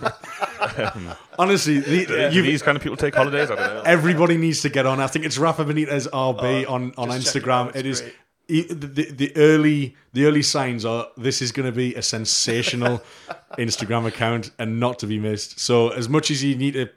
[1.39, 3.51] honestly, the, Do you've- these kind of people take holidays?
[3.51, 3.83] I don't know.
[3.85, 5.01] everybody needs to get on.
[5.01, 7.75] I think it's Rafa Benitez RB on on just check it Instagram.
[7.77, 8.13] It it's is.
[8.49, 13.03] The, the early the early signs are this is going to be a sensational
[13.59, 15.59] Instagram account and not to be missed.
[15.59, 16.89] So as much as you need to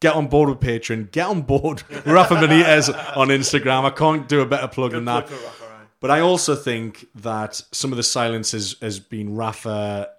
[0.00, 1.10] get on board with Patreon.
[1.10, 3.84] Get on board Rafa Benitez on Instagram.
[3.84, 5.30] I can't do a better plug than that.
[6.00, 10.10] But I also think that some of the silence has, has been Rafa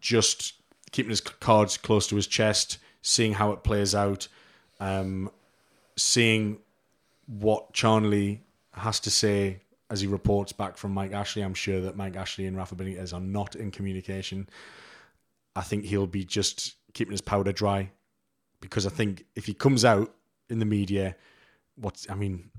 [0.00, 0.54] just
[0.90, 4.28] keeping his cards close to his chest, seeing how it plays out,
[4.80, 5.30] um,
[5.96, 6.58] seeing
[7.26, 8.42] what Charnley
[8.74, 9.60] has to say
[9.92, 11.42] as he reports back from Mike Ashley.
[11.42, 14.48] I'm sure that Mike Ashley and Rafa Benitez are not in communication.
[15.54, 17.90] I think he'll be just keeping his powder dry
[18.58, 20.14] because I think if he comes out
[20.48, 21.14] in the media,
[21.76, 22.50] what's I mean,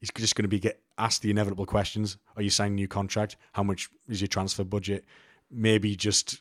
[0.00, 2.88] he's just going to be get asked the inevitable questions: Are you signing a new
[2.88, 3.36] contract?
[3.52, 5.04] How much is your transfer budget?
[5.50, 6.40] Maybe just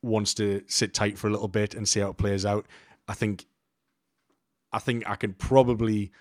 [0.00, 2.66] wants to sit tight for a little bit and see how it plays out.
[3.08, 3.46] I think,
[4.72, 6.12] I think I can probably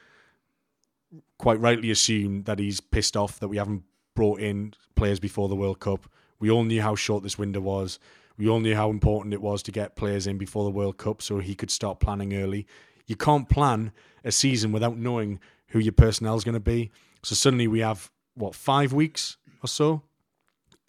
[1.37, 3.83] quite rightly assume that he's pissed off that we haven't
[4.15, 6.07] brought in players before the World Cup.
[6.39, 7.99] We all knew how short this window was.
[8.37, 11.21] We all knew how important it was to get players in before the World Cup
[11.21, 12.67] so he could start planning early.
[13.07, 13.91] You can't plan
[14.23, 16.91] a season without knowing who your personnel is going to be.
[17.23, 20.01] So suddenly we have, what, five weeks or so?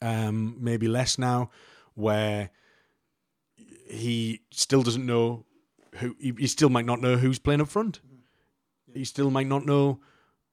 [0.02, 1.50] Um, maybe less now,
[1.94, 2.50] where
[3.88, 5.44] he still doesn't know
[5.96, 8.00] who, he, he still might not know who's playing up front.
[8.92, 10.00] He still might not know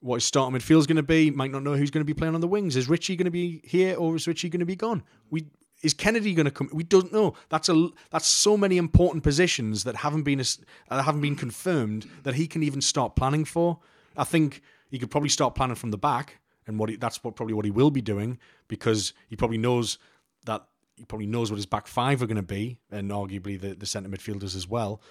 [0.04, 1.32] what his starting midfield is going to be.
[1.32, 2.76] Might not know who's going to be playing on the wings.
[2.76, 5.02] Is Ritchie going to be here or is Ritchie going to be gone?
[5.32, 5.46] We
[5.82, 6.70] is Kenedy going to come?
[6.74, 7.36] We don't know.
[7.50, 12.36] That's a that's so many important positions that haven't been uh, haven't been confirmed that
[12.36, 13.80] he can even start planning for.
[14.18, 17.36] I think he could probably start planning from the back, and what he, that's what
[17.36, 19.98] probably what he will be doing because he probably knows
[20.46, 20.66] that
[20.98, 23.86] he probably knows what his back five are going to be, and arguably the the
[23.86, 25.02] centre midfielders as well.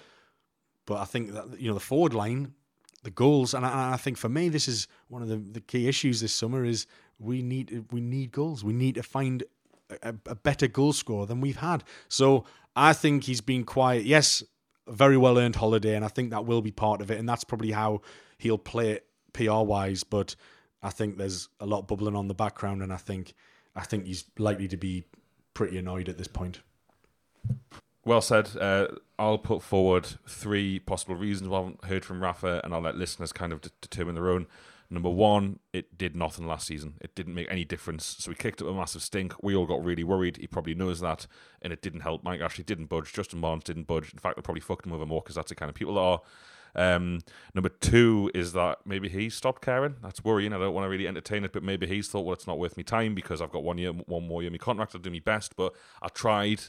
[0.85, 2.53] But I think that you know the forward line
[3.03, 3.53] the goals.
[3.53, 6.33] And I, I, think for me, this is one of the, the key issues this
[6.33, 6.87] summer is
[7.19, 8.63] we need we need goals.
[8.63, 9.43] We need to find
[10.01, 11.83] a, a better goal scorer than we've had.
[12.07, 12.45] So
[12.75, 14.05] I think he's been quiet.
[14.05, 14.43] Yes,
[14.87, 17.19] very well earned holiday, and I think that will be part of it.
[17.19, 18.01] And that's probably how
[18.37, 20.03] he'll play it PR wise.
[20.03, 20.35] But
[20.81, 23.33] I think there's a lot bubbling on the background, and I think
[23.75, 25.03] I think he's likely to be
[25.53, 26.61] pretty annoyed at this point.
[28.05, 28.49] Well said.
[28.59, 28.87] Uh,
[29.17, 32.97] I'll put forward three possible reasons why I haven't heard from Rafa, and I'll let
[32.97, 34.47] listeners kind of d- determine their own.
[34.89, 36.95] Number one, it did nothing last season.
[37.01, 38.17] It didn't make any difference.
[38.19, 39.33] So we kicked up a massive stink.
[39.41, 40.37] We all got really worried.
[40.37, 41.25] He probably knows that,
[41.61, 42.23] and it didn't help.
[42.23, 43.13] Mike Ashley didn't budge.
[43.13, 44.11] Justin Barnes didn't budge.
[44.11, 46.01] In fact, they probably fucked him over more because that's the kind of people that
[46.01, 46.21] are.
[46.75, 47.19] Um,
[47.53, 49.95] number two is that maybe he stopped caring.
[50.01, 50.53] That's worrying.
[50.53, 52.77] I don't want to really entertain it, but maybe he's thought, well, it's not worth
[52.77, 54.93] me time because I've got one year, one more year my contract.
[54.93, 56.61] I'll do my best, but I tried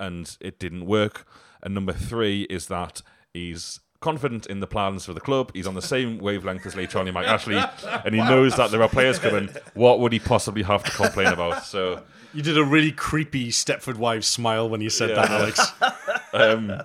[0.00, 1.26] and it didn't work.
[1.62, 5.52] And number three is that he's confident in the plans for the club.
[5.54, 7.56] He's on the same wavelength as Lee Charnley Mike Ashley,
[8.04, 9.50] and he knows that there are players coming.
[9.74, 11.64] What would he possibly have to complain about?
[11.64, 12.02] So
[12.34, 15.14] you did a really creepy Stepford Wives smile when you said yeah.
[15.16, 15.72] that, Alex.
[16.32, 16.82] um,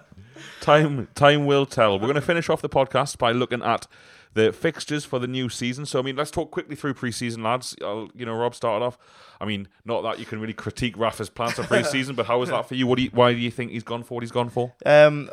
[0.62, 1.94] time time will tell.
[1.94, 3.88] We're going to finish off the podcast by looking at
[4.36, 5.86] the fixtures for the new season.
[5.86, 7.76] So I mean, let's talk quickly through pre-season, lads.
[7.82, 8.98] I'll, you know, Rob started off.
[9.42, 12.50] I mean, not that you can really critique Rafa's plans for pre-season, but how is
[12.50, 12.86] that for you?
[12.86, 14.74] What do you, why do you think he's gone for what he's gone for?
[14.86, 15.30] Um,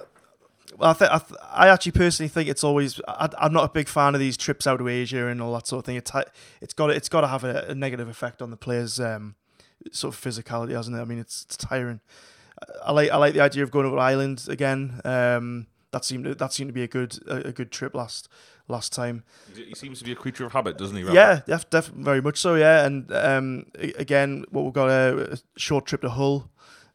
[0.79, 3.01] well, I, th- I, th- I, actually personally think it's always.
[3.07, 5.67] I, am not a big fan of these trips out to Asia and all that
[5.67, 5.97] sort of thing.
[5.97, 6.13] It's
[6.61, 9.35] it's got it's got to have a, a, negative effect on the players' um,
[9.91, 11.01] sort of physicality, hasn't it?
[11.01, 12.01] I mean, it's, it's tiring.
[12.85, 15.01] I like I like the idea of going over Ireland again.
[15.05, 18.29] Um, that seemed to, that seemed to be a good a, a, good trip last
[18.73, 19.23] last time.
[19.55, 21.05] He seems to be a creature of habit, doesn't he?
[21.05, 21.15] Rafa?
[21.15, 22.57] Yeah, def- def- very much so.
[22.57, 23.67] Yeah, and um,
[23.97, 26.51] again, what we've got a, a, short trip to Hull.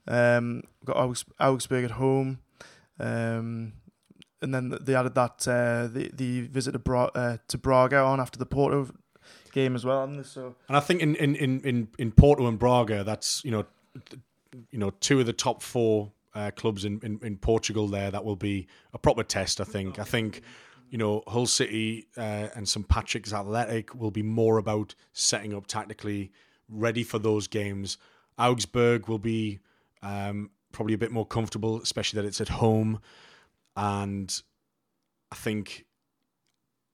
[0.08, 2.40] Um, we've got Augsburg at home.
[3.00, 3.74] Um,
[4.42, 8.20] and then they added that uh, the the visit to, Bra- uh, to Braga on
[8.20, 8.90] after the Porto
[9.52, 10.04] game as well.
[10.04, 13.66] And so, and I think in in, in, in Porto and Braga, that's you know,
[14.72, 17.88] you know, two of the top four uh, clubs in, in, in Portugal.
[17.88, 19.60] There, that will be a proper test.
[19.60, 20.00] I think.
[20.00, 20.42] I think.
[20.90, 25.68] You know, Hull City uh, and St Patrick's Athletic will be more about setting up
[25.68, 26.32] tactically,
[26.70, 27.98] ready for those games.
[28.40, 29.60] Augsburg will be
[30.02, 33.00] um, probably a bit more comfortable, especially that it's at home
[33.78, 34.42] and
[35.32, 35.86] I think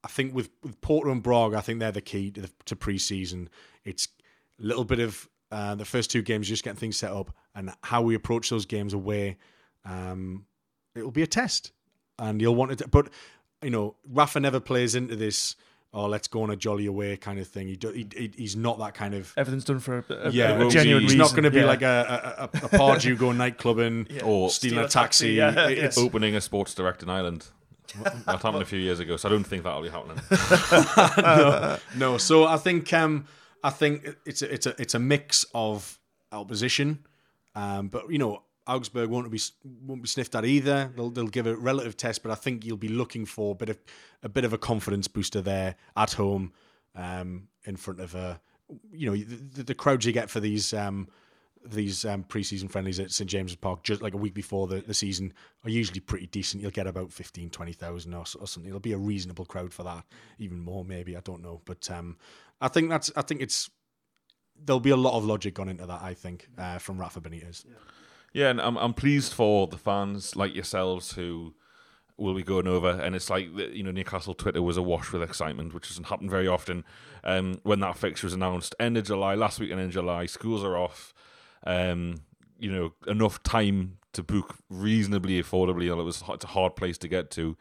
[0.03, 2.75] I think with with Porto and Braga, I think they're the key to, the, to
[2.75, 3.49] pre-season.
[3.85, 4.09] It's
[4.59, 7.71] a little bit of uh, the first two games, just getting things set up, and
[7.81, 9.37] how we approach those games away.
[9.85, 10.45] Um,
[10.93, 11.71] it'll be a test,
[12.19, 12.79] and you'll want it.
[12.79, 13.09] To, but
[13.63, 15.55] you know, Rafa never plays into this
[15.93, 17.67] oh, let's go on a jolly away kind of thing.
[17.67, 19.33] He, do, he he's not that kind of.
[19.37, 21.17] Everything's done for a, a, yeah, a genuine He's reason.
[21.19, 21.65] not going to be yeah.
[21.65, 24.23] like a a, a, a Pardew going nightclubbing yeah.
[24.23, 25.31] or stealing Steal a taxi.
[25.33, 27.47] Yeah, it's opening a sports direct in Ireland.
[28.01, 30.19] that happened a few years ago, so I don't think that'll be happening.
[31.17, 32.17] no, no.
[32.17, 33.25] So I think um,
[33.63, 35.99] I think it's a, it's a it's a mix of
[36.31, 37.05] opposition,
[37.55, 40.91] um, but you know Augsburg won't be won't be sniffed at either.
[40.95, 43.69] They'll they'll give a relative test, but I think you'll be looking for a bit
[43.69, 43.79] of
[44.21, 46.53] a bit of a confidence booster there at home,
[46.95, 48.39] um, in front of a
[48.91, 51.07] you know the, the crowds you get for these um,
[51.65, 54.93] these um, preseason friendlies at St James's Park just like a week before the, the
[54.93, 55.33] season
[55.63, 56.61] are usually pretty decent.
[56.61, 58.67] You'll get about 15, 20,000 or, or something.
[58.67, 60.03] It'll be a reasonable crowd for that,
[60.39, 61.15] even more maybe.
[61.15, 62.17] I don't know, but um,
[62.61, 63.69] I think that's I think it's
[64.61, 66.01] there'll be a lot of logic gone into that.
[66.01, 67.65] I think uh, from Rafa Benitez.
[67.65, 67.73] Yeah.
[68.33, 71.53] Yeah, and I'm I'm pleased for the fans like yourselves who
[72.17, 75.73] will be going over, and it's like you know Newcastle Twitter was awash with excitement,
[75.73, 76.83] which doesn't happen very often.
[77.23, 80.75] Um, when that fixture was announced, end of July, last weekend in July, schools are
[80.75, 81.13] off.
[81.65, 82.21] Um,
[82.59, 87.07] you know, enough time to book reasonably affordably, it was it's a hard place to
[87.07, 87.55] get to.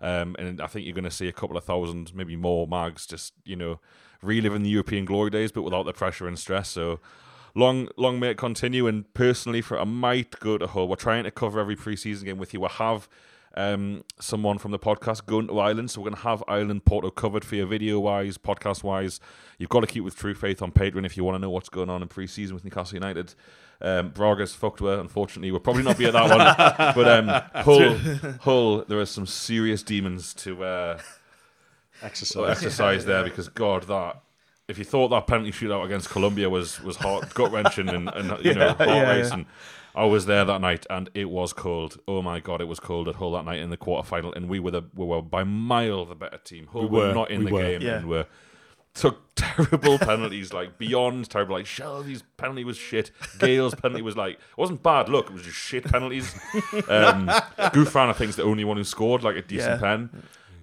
[0.00, 3.06] Um, and I think you're going to see a couple of thousand, maybe more mags,
[3.06, 3.80] just you know,
[4.20, 6.68] reliving the European glory days, but without the pressure and stress.
[6.68, 7.00] So
[7.54, 8.86] long long may it continue.
[8.86, 10.88] And personally, for I might go to Hull.
[10.88, 12.60] We're trying to cover every preseason game with you.
[12.60, 13.08] We'll have
[13.54, 17.10] um, someone from the podcast going to Ireland, so we're going to have Ireland Porto
[17.10, 19.20] covered for you, video wise, podcast wise.
[19.58, 21.68] You've got to keep with True Faith on Patreon if you want to know what's
[21.68, 23.34] going on in preseason with Newcastle United.
[23.80, 24.98] Um, Braga's fucked with.
[24.98, 26.94] Unfortunately, we'll probably not be at that one.
[26.94, 27.96] but um, Hull,
[28.40, 30.98] Hull, there are some serious demons to uh,
[32.00, 34.22] exercise, exercise there because God, that
[34.72, 38.44] if you thought that penalty shootout against Colombia was was hot, gut wrenching and, and
[38.44, 39.40] you know heart yeah, racing.
[39.40, 39.44] Yeah.
[39.94, 41.98] I was there that night and it was cold.
[42.08, 44.58] Oh my god, it was cold at Hull that night in the quarterfinal, and we
[44.58, 46.66] were the we were by mile the better team.
[46.72, 47.62] Hull we were, were not in we the were.
[47.62, 47.96] game yeah.
[47.98, 48.26] and were
[48.94, 51.54] took terrible penalties, like beyond terrible.
[51.54, 53.10] Like Shelvey's penalty was shit.
[53.38, 55.10] Gayle's penalty was like it wasn't bad.
[55.10, 56.34] Look, it was just shit penalties.
[56.88, 60.10] Um, Gouffran, I think, is the only one who scored like a decent pen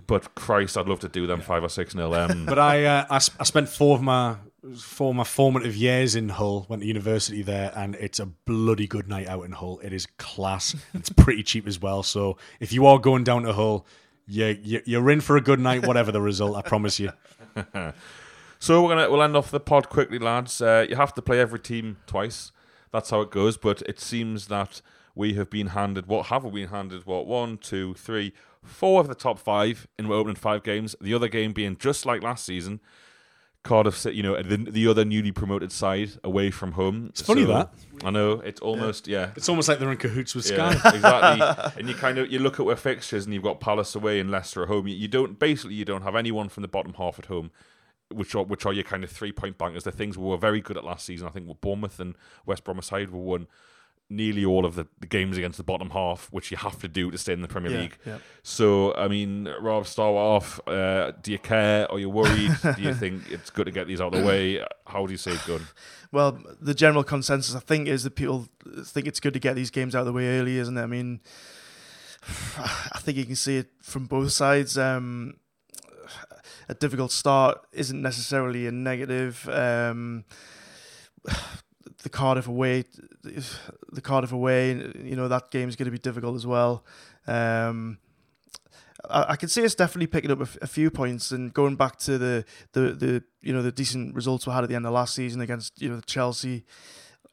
[0.09, 2.13] but Christ, I'd love to do them five or six nil.
[2.15, 4.35] Um, but I, uh, I, I spent four of my
[4.75, 6.65] four of my formative years in Hull.
[6.67, 9.79] Went to university there, and it's a bloody good night out in Hull.
[9.83, 10.75] It is class.
[10.95, 12.01] it's pretty cheap as well.
[12.01, 13.85] So if you are going down to Hull,
[14.27, 16.57] you, you you're in for a good night, whatever the result.
[16.57, 17.11] I promise you.
[18.59, 20.59] so we're gonna we'll end off the pod quickly, lads.
[20.59, 22.51] Uh, you have to play every team twice.
[22.91, 23.57] That's how it goes.
[23.57, 24.81] But it seems that
[25.13, 27.05] we have been handed what have we been handed?
[27.05, 28.33] What one, two, three,
[28.63, 30.95] four of the top five in opening five games.
[31.01, 32.79] The other game being just like last season.
[33.61, 37.07] Cardiff, you know, the, the other newly promoted side away from home.
[37.09, 37.73] It's funny so, that
[38.05, 39.19] I know it's almost yeah.
[39.19, 39.31] yeah.
[39.35, 40.71] It's almost like they're in cahoots with Sky.
[40.71, 41.73] Yeah, exactly.
[41.81, 44.31] and you kind of you look at where fixtures and you've got Palace away and
[44.31, 44.87] Leicester at home.
[44.87, 47.51] You, you don't basically you don't have anyone from the bottom half at home
[48.11, 49.83] which are which are your kind of three point bankers.
[49.83, 51.27] The things we were very good at last season.
[51.27, 53.47] I think were Bournemouth and West Brom aside were one
[54.09, 57.11] nearly all of the, the, games against the bottom half, which you have to do
[57.11, 57.97] to stay in the Premier yeah, League.
[58.05, 58.17] Yeah.
[58.41, 60.59] So, I mean, Rob, start off.
[60.67, 61.89] Uh, do you care?
[61.91, 62.51] Are you worried?
[62.75, 64.65] do you think it's good to get these out of the way?
[64.87, 65.61] How do you say it's good?
[66.11, 68.47] Well, the general consensus, I think, is that people
[68.83, 70.81] think it's good to get these games out of the way early, isn't it?
[70.81, 71.19] I mean,
[72.57, 74.77] I think you can see it from both sides.
[74.77, 75.35] Um,
[76.67, 79.47] a difficult start isn't necessarily a negative.
[79.49, 80.25] Um,
[82.03, 82.85] the Cardiff away,
[83.23, 84.71] the Cardiff away,
[85.03, 86.85] you know that game is going to be difficult as well.
[87.27, 87.97] Um,
[89.09, 91.75] I, I can see us definitely picking up a, f- a few points and going
[91.75, 94.85] back to the, the the you know the decent results we had at the end
[94.85, 96.65] of last season against you know Chelsea,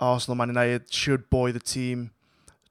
[0.00, 2.10] Arsenal, Man United should buoy the team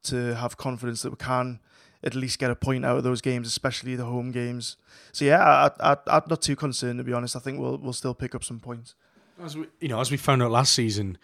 [0.04, 1.60] to have confidence that we can
[2.04, 4.78] at least get a point out of those games, especially the home games.
[5.12, 7.36] So yeah, I, I, I'm not too concerned to be honest.
[7.36, 8.96] I think we'll we'll still pick up some points.
[9.44, 11.18] As we, you know, as we found out last season,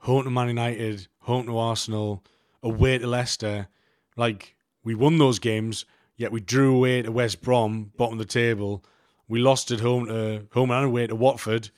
[0.00, 2.24] home to Man United, home to Arsenal,
[2.62, 3.68] away to Leicester.
[4.16, 5.84] Like we won those games,
[6.16, 8.84] yet we drew away to West Brom, bottom of the table.
[9.28, 11.70] We lost at home to home and away to Watford.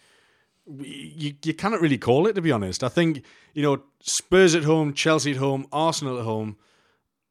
[0.66, 2.84] You you cannot really call it to be honest.
[2.84, 6.56] I think you know Spurs at home, Chelsea at home, Arsenal at home.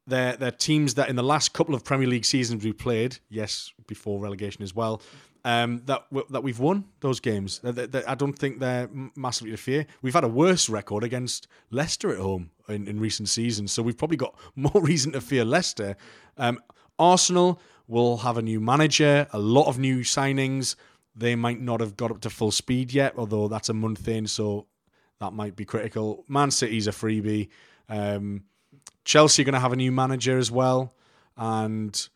[0.06, 3.72] They're they're teams that in the last couple of Premier League seasons we played, yes,
[3.88, 5.02] before relegation as well,
[5.46, 7.62] um, that that we've won those games.
[7.64, 9.86] I don't think they're massively to fear.
[10.02, 13.98] We've had a worse record against Leicester at home in, in recent seasons, so we've
[13.98, 15.96] probably got more reason to fear Leicester.
[16.38, 16.60] Um,
[16.98, 20.76] Arsenal will have a new manager, a lot of new signings.
[21.16, 24.28] They might not have got up to full speed yet, although that's a month in,
[24.28, 24.68] so
[25.20, 26.24] that might be critical.
[26.28, 27.50] Man City's a freebie.
[27.88, 28.44] Um,
[29.06, 30.94] Chelsea are going to have a new manager as well,
[31.36, 32.10] and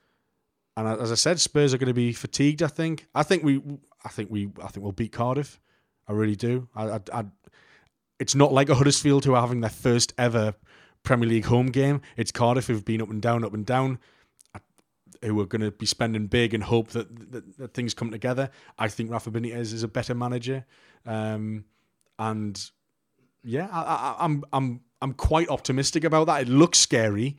[0.76, 2.64] and as I said, Spurs are going to be fatigued.
[2.64, 3.08] I think.
[3.14, 3.62] I think we.
[4.04, 4.50] I think we.
[4.62, 5.60] I think we'll beat Cardiff.
[6.08, 6.68] I really do.
[6.76, 7.26] I, I, I,
[8.20, 10.54] it's not like a Huddersfield who are having their first ever
[11.04, 12.02] Premier League home game.
[12.18, 14.00] It's Cardiff who've been up and down, up and down,
[15.22, 18.50] who are going to be spending big and hope that, that, that things come together.
[18.78, 20.66] I think Rafa Benitez is a better manager,
[21.06, 21.66] um,
[22.20, 22.72] and
[23.44, 26.44] yeah, I, am I'm, I'm I'm quite optimistic about that.
[26.44, 27.36] It looks scary,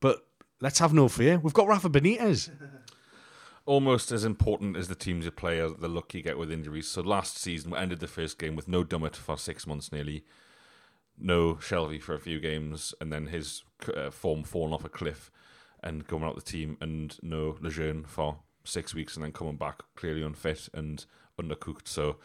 [0.00, 0.26] but
[0.64, 1.38] let's have no fear.
[1.38, 2.50] We've got Rafa Benitez.
[3.66, 6.88] almost as important as the teams you play are the luck you get with injuries.
[6.88, 10.24] So last season we ended the first game with no Dummett for six months nearly,
[11.18, 13.62] no Shelvey for a few games, and then his
[13.94, 15.30] uh, form falling off a cliff
[15.82, 19.82] and going out the team, and no Lejeune for six weeks, and then coming back
[19.96, 21.04] clearly unfit and
[21.38, 21.88] undercooked.
[21.88, 22.16] So.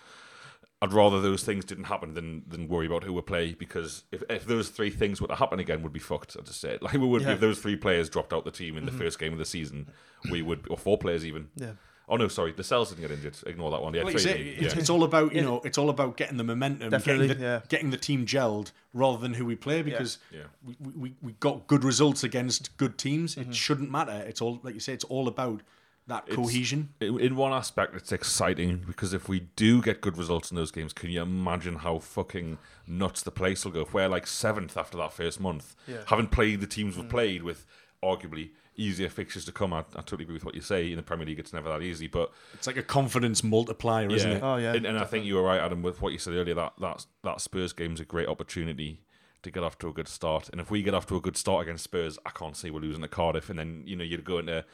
[0.82, 4.24] I'd rather those things didn't happen than than worry about who would play because if,
[4.30, 6.38] if those three things were to happen again, would be fucked.
[6.40, 7.32] I just said like we would Yeah.
[7.34, 9.88] if those three players dropped out the team in the first game of the season,
[10.32, 11.50] we would or four players even.
[11.56, 11.72] Yeah.
[12.12, 13.38] Oh no, sorry, Lascelles didn't get injured.
[13.46, 13.94] Ignore that one.
[13.94, 14.80] Yeah, Like you three say, it's, yeah.
[14.80, 17.60] it's all about you know it's all about getting the momentum, Definitely, getting the, yeah.
[17.68, 20.44] getting the team gelled rather than who we play because Yeah.
[20.66, 23.36] We, we we got good results against good teams.
[23.36, 23.52] Mm-hmm.
[23.52, 24.24] It shouldn't matter.
[24.28, 24.94] It's all like you say.
[24.94, 25.62] It's all about
[26.10, 26.90] that cohesion.
[27.00, 30.72] In in one aspect, it's exciting because if we do get good results in those
[30.72, 33.82] games, can you imagine how fucking nuts the place will go?
[33.82, 35.98] If we're like seventh after that first month, Yeah.
[35.98, 36.08] Mm.
[36.08, 37.66] having played the teams we've played with,
[38.04, 39.74] arguably easier fixtures to come.
[39.74, 40.90] I, I totally agree with what you say.
[40.90, 44.32] In the Premier League, it's never that easy, but It's like a confidence multiplier, isn't
[44.32, 44.42] it?
[44.44, 46.56] Oh, yeah, and, and I think you were right, Adam, with what you said earlier.
[46.56, 49.02] That that that Spurs game is a great opportunity
[49.44, 50.50] to get off to a good start.
[50.52, 52.80] And if we get off to a good start against Spurs, I can't see we're
[52.82, 53.50] losing to Cardiff.
[53.50, 54.66] And then you know you'd go into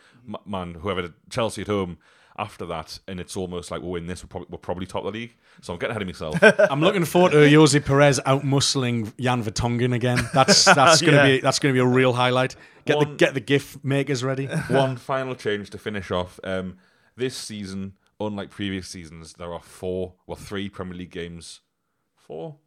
[0.46, 1.98] man whoever Chelsea at home
[2.38, 4.22] after that, and it's almost like we'll win this.
[4.22, 5.36] We're probably, we're probably top of the league.
[5.62, 6.38] So I'm getting ahead of myself.
[6.70, 10.20] I'm looking forward to Ayoze Perez out muscling Jan Vertonghen again.
[10.34, 11.26] That's that's gonna Yeah.
[11.28, 12.56] be that's gonna be a real highlight.
[12.86, 14.48] Get the get the GIF makers ready.
[14.70, 16.40] One final change to finish off.
[16.44, 16.78] Um,
[17.16, 21.62] this season, unlike previous seasons, there are four, well, three Premier League games.
[22.18, 22.58] Four?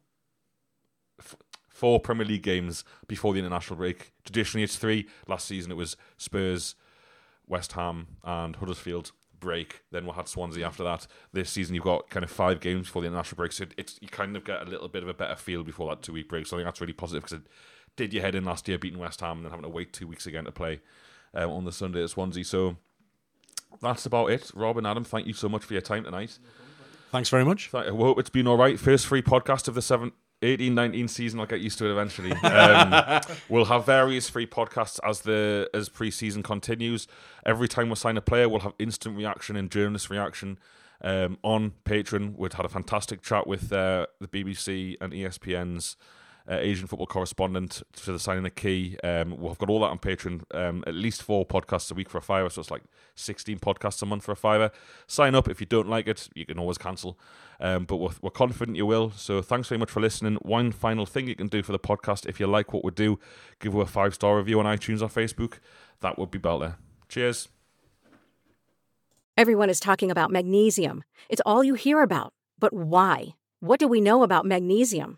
[1.19, 1.35] F-
[1.79, 4.11] Four Premier League games before the international break.
[4.25, 5.07] Traditionally, it's three.
[5.27, 6.75] Last season, it was Spurs,
[7.47, 9.83] West Ham, and Huddersfield break.
[9.89, 11.07] Then we had Swansea after that.
[11.31, 13.53] This season, you've got kind of five games before the international break.
[13.53, 16.01] So it's you kind of get a little bit of a better feel before that
[16.01, 16.47] two week break.
[16.47, 17.47] So I think that's really positive because it
[17.95, 20.05] did your head in last year beating West Ham and then having to wait two
[20.05, 20.81] weeks again to play
[21.33, 22.43] um, on the Sunday at Swansea.
[22.43, 22.75] So
[23.81, 24.51] that's about it.
[24.53, 26.39] Rob and Adam, thank you so much for your time tonight.
[27.11, 27.73] Thanks very much.
[27.73, 28.77] I hope it's been all right.
[28.77, 30.11] First free podcast of the seven,
[30.41, 31.39] 18, 19 season.
[31.39, 32.31] I'll get used to it eventually.
[32.31, 37.07] Um, we'll have various free podcasts as the as pre-season continues.
[37.45, 40.57] Every time we sign a player, we'll have instant reaction and journalist reaction
[41.01, 42.37] um, on Patreon.
[42.37, 45.97] We'd had a fantastic chat with uh, the BBC and ESPN's
[46.49, 48.97] uh, Asian football correspondent for the signing of Ki.
[49.03, 50.43] Um, we've got all that on Patreon.
[50.53, 52.83] Um, at least four podcasts a week for a fiver, so it's like
[53.15, 54.71] sixteen podcasts a month for a fiver.
[55.07, 56.29] Sign up if you don't like it.
[56.33, 57.19] You can always cancel,
[57.59, 59.11] um, but we're, we're confident you will.
[59.11, 60.35] So thanks very much for listening.
[60.41, 63.19] One final thing you can do for the podcast if you like what we do,
[63.59, 65.59] give us a five star review on iTunes or Facebook.
[66.01, 66.75] That would be belter.
[67.09, 67.49] Cheers.
[69.37, 71.03] Everyone is talking about magnesium.
[71.29, 72.33] It's all you hear about.
[72.59, 73.35] But why?
[73.61, 75.17] What do we know about magnesium?